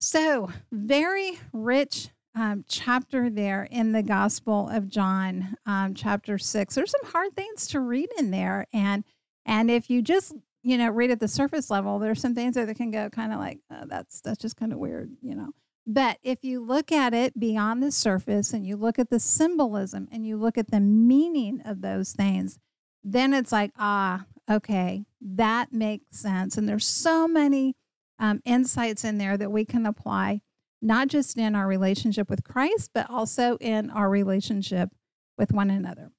So, 0.00 0.50
very 0.70 1.40
rich 1.52 2.10
um, 2.36 2.64
chapter 2.68 3.28
there 3.28 3.64
in 3.64 3.90
the 3.90 4.04
Gospel 4.04 4.68
of 4.68 4.88
John, 4.88 5.56
um, 5.66 5.92
chapter 5.92 6.38
six. 6.38 6.76
There's 6.76 6.92
some 6.92 7.10
hard 7.10 7.34
things 7.34 7.66
to 7.68 7.80
read 7.80 8.10
in 8.16 8.30
there, 8.30 8.68
and 8.72 9.02
and 9.44 9.72
if 9.72 9.90
you 9.90 10.02
just 10.02 10.34
you 10.62 10.78
know 10.78 10.88
read 10.88 11.10
at 11.10 11.18
the 11.18 11.26
surface 11.26 11.68
level, 11.68 11.98
there's 11.98 12.20
some 12.20 12.36
things 12.36 12.54
that 12.54 12.72
can 12.76 12.92
go 12.92 13.10
kind 13.10 13.32
of 13.32 13.40
like 13.40 13.58
oh, 13.72 13.86
that's 13.88 14.20
that's 14.20 14.38
just 14.38 14.56
kind 14.56 14.72
of 14.72 14.78
weird, 14.78 15.10
you 15.20 15.34
know. 15.34 15.50
But 15.86 16.18
if 16.22 16.44
you 16.44 16.60
look 16.64 16.90
at 16.90 17.12
it 17.12 17.38
beyond 17.38 17.82
the 17.82 17.92
surface 17.92 18.52
and 18.52 18.66
you 18.66 18.76
look 18.76 18.98
at 18.98 19.10
the 19.10 19.20
symbolism 19.20 20.08
and 20.10 20.26
you 20.26 20.36
look 20.36 20.56
at 20.56 20.70
the 20.70 20.80
meaning 20.80 21.60
of 21.64 21.82
those 21.82 22.12
things, 22.12 22.58
then 23.02 23.34
it's 23.34 23.52
like, 23.52 23.72
ah, 23.78 24.24
okay, 24.50 25.04
that 25.20 25.72
makes 25.72 26.18
sense. 26.18 26.56
And 26.56 26.66
there's 26.66 26.86
so 26.86 27.28
many 27.28 27.76
um, 28.18 28.40
insights 28.46 29.04
in 29.04 29.18
there 29.18 29.36
that 29.36 29.52
we 29.52 29.66
can 29.66 29.84
apply, 29.84 30.40
not 30.80 31.08
just 31.08 31.36
in 31.36 31.54
our 31.54 31.66
relationship 31.66 32.30
with 32.30 32.44
Christ, 32.44 32.90
but 32.94 33.10
also 33.10 33.58
in 33.60 33.90
our 33.90 34.08
relationship 34.08 34.88
with 35.36 35.52
one 35.52 35.70
another. 35.70 36.12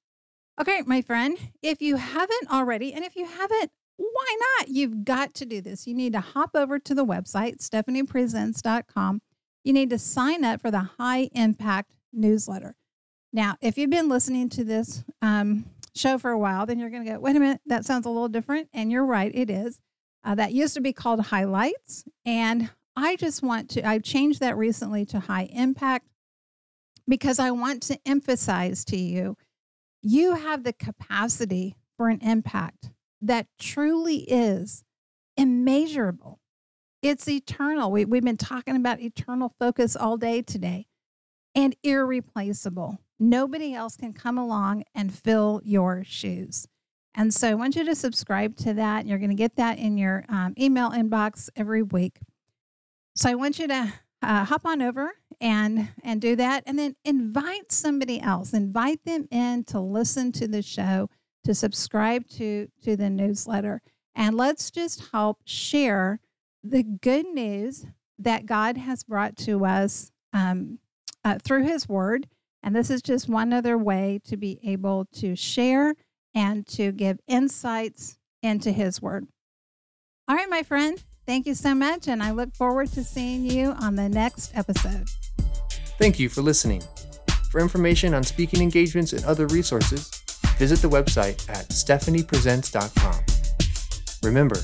Okay, 0.61 0.83
my 0.85 1.01
friend, 1.01 1.37
if 1.63 1.81
you 1.81 1.95
haven't 1.95 2.51
already, 2.51 2.93
and 2.93 3.03
if 3.03 3.15
you 3.15 3.25
haven't, 3.25 3.71
why 3.97 4.37
not? 4.39 4.67
You've 4.69 5.05
got 5.05 5.33
to 5.35 5.45
do 5.45 5.59
this. 5.59 5.87
You 5.87 5.95
need 5.95 6.13
to 6.13 6.19
hop 6.19 6.51
over 6.53 6.77
to 6.79 6.93
the 6.93 7.05
website, 7.05 7.67
stephaniepresents.com 7.67 9.21
you 9.65 9.73
need 9.73 9.89
to 9.89 9.99
sign 9.99 10.45
up 10.45 10.61
for 10.61 10.71
the 10.71 10.91
High 10.97 11.29
Impact 11.33 11.91
newsletter. 12.13 12.75
Now, 13.33 13.57
if 13.59 13.77
you've 13.77 13.89
been 13.89 14.07
listening 14.07 14.47
to 14.49 14.63
this 14.63 15.03
um, 15.21 15.65
show 15.93 16.17
for 16.17 16.31
a 16.31 16.39
while, 16.39 16.65
then 16.65 16.79
you're 16.79 16.89
going 16.89 17.03
to 17.03 17.11
go, 17.11 17.19
wait 17.19 17.35
a 17.35 17.39
minute, 17.39 17.59
that 17.65 17.83
sounds 17.83 18.05
a 18.05 18.09
little 18.09 18.29
different. 18.29 18.69
And 18.73 18.89
you're 18.89 19.05
right, 19.05 19.31
it 19.35 19.49
is. 19.49 19.81
Uh, 20.23 20.35
that 20.35 20.53
used 20.53 20.75
to 20.75 20.81
be 20.81 20.93
called 20.93 21.19
Highlights. 21.19 22.05
And 22.25 22.69
I 22.95 23.17
just 23.17 23.43
want 23.43 23.69
to, 23.71 23.85
I've 23.85 24.03
changed 24.03 24.39
that 24.39 24.55
recently 24.55 25.05
to 25.07 25.19
High 25.19 25.49
Impact 25.51 26.07
because 27.07 27.39
I 27.39 27.51
want 27.51 27.83
to 27.83 27.99
emphasize 28.05 28.85
to 28.85 28.97
you 28.97 29.35
you 30.07 30.35
have 30.35 30.63
the 30.63 30.73
capacity 30.73 31.75
for 31.97 32.09
an 32.09 32.19
impact 32.21 32.91
that 33.21 33.47
truly 33.59 34.17
is 34.17 34.83
immeasurable. 35.35 36.39
It's 37.05 37.29
eternal. 37.29 37.91
We, 37.91 38.03
we've 38.03 38.23
been 38.23 38.35
talking 38.35 38.75
about 38.75 38.99
eternal 38.99 39.53
focus 39.59 39.95
all 39.95 40.17
day 40.17 40.41
today 40.41 40.87
and 41.53 41.75
irreplaceable. 41.83 42.97
Nobody 43.19 43.75
else 43.75 43.95
can 43.95 44.11
come 44.11 44.39
along 44.39 44.85
and 44.95 45.13
fill 45.13 45.61
your 45.63 46.03
shoes. 46.03 46.67
And 47.13 47.31
so 47.31 47.51
I 47.51 47.53
want 47.53 47.75
you 47.75 47.85
to 47.85 47.93
subscribe 47.93 48.57
to 48.57 48.73
that. 48.73 49.05
You're 49.05 49.19
going 49.19 49.29
to 49.29 49.35
get 49.35 49.55
that 49.57 49.77
in 49.77 49.99
your 49.99 50.25
um, 50.29 50.55
email 50.59 50.89
inbox 50.89 51.47
every 51.55 51.83
week. 51.83 52.17
So 53.15 53.29
I 53.29 53.35
want 53.35 53.59
you 53.59 53.67
to 53.67 53.93
uh, 54.23 54.45
hop 54.45 54.65
on 54.65 54.81
over 54.81 55.11
and 55.39 55.89
and 56.03 56.19
do 56.19 56.35
that, 56.37 56.63
and 56.65 56.79
then 56.79 56.95
invite 57.05 57.71
somebody 57.71 58.19
else. 58.19 58.51
Invite 58.51 59.05
them 59.05 59.27
in 59.29 59.63
to 59.65 59.79
listen 59.79 60.31
to 60.31 60.47
the 60.47 60.63
show, 60.63 61.11
to 61.43 61.53
subscribe 61.53 62.27
to 62.29 62.67
to 62.81 62.95
the 62.95 63.11
newsletter, 63.11 63.83
and 64.15 64.35
let's 64.35 64.71
just 64.71 65.11
help 65.11 65.41
share 65.45 66.19
the 66.69 66.83
good 66.83 67.27
news 67.27 67.85
that 68.19 68.45
God 68.45 68.77
has 68.77 69.03
brought 69.03 69.35
to 69.37 69.65
us 69.65 70.11
um, 70.33 70.79
uh, 71.23 71.37
through 71.43 71.63
His 71.63 71.87
Word. 71.87 72.27
And 72.63 72.75
this 72.75 72.89
is 72.89 73.01
just 73.01 73.29
one 73.29 73.53
other 73.53 73.77
way 73.77 74.19
to 74.25 74.37
be 74.37 74.59
able 74.63 75.05
to 75.13 75.35
share 75.35 75.95
and 76.33 76.65
to 76.67 76.91
give 76.91 77.19
insights 77.27 78.17
into 78.41 78.71
His 78.71 79.01
Word. 79.01 79.27
All 80.27 80.35
right, 80.35 80.49
my 80.49 80.63
friend, 80.63 81.03
thank 81.27 81.45
you 81.45 81.53
so 81.53 81.75
much. 81.75 82.07
And 82.07 82.23
I 82.23 82.31
look 82.31 82.55
forward 82.55 82.89
to 82.93 83.03
seeing 83.03 83.45
you 83.45 83.71
on 83.79 83.95
the 83.95 84.09
next 84.09 84.57
episode. 84.57 85.07
Thank 85.99 86.19
you 86.19 86.29
for 86.29 86.41
listening. 86.41 86.81
For 87.51 87.61
information 87.61 88.13
on 88.13 88.23
speaking 88.23 88.61
engagements 88.61 89.13
and 89.13 89.23
other 89.23 89.47
resources, 89.47 90.09
visit 90.57 90.79
the 90.79 90.89
website 90.89 91.47
at 91.49 91.69
stephaniepresents.com. 91.69 93.23
Remember, 94.23 94.57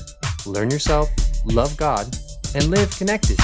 learn 0.44 0.70
yourself, 0.70 1.08
love 1.44 1.76
God, 1.76 2.06
and 2.54 2.68
live 2.68 2.90
connected. 2.96 3.38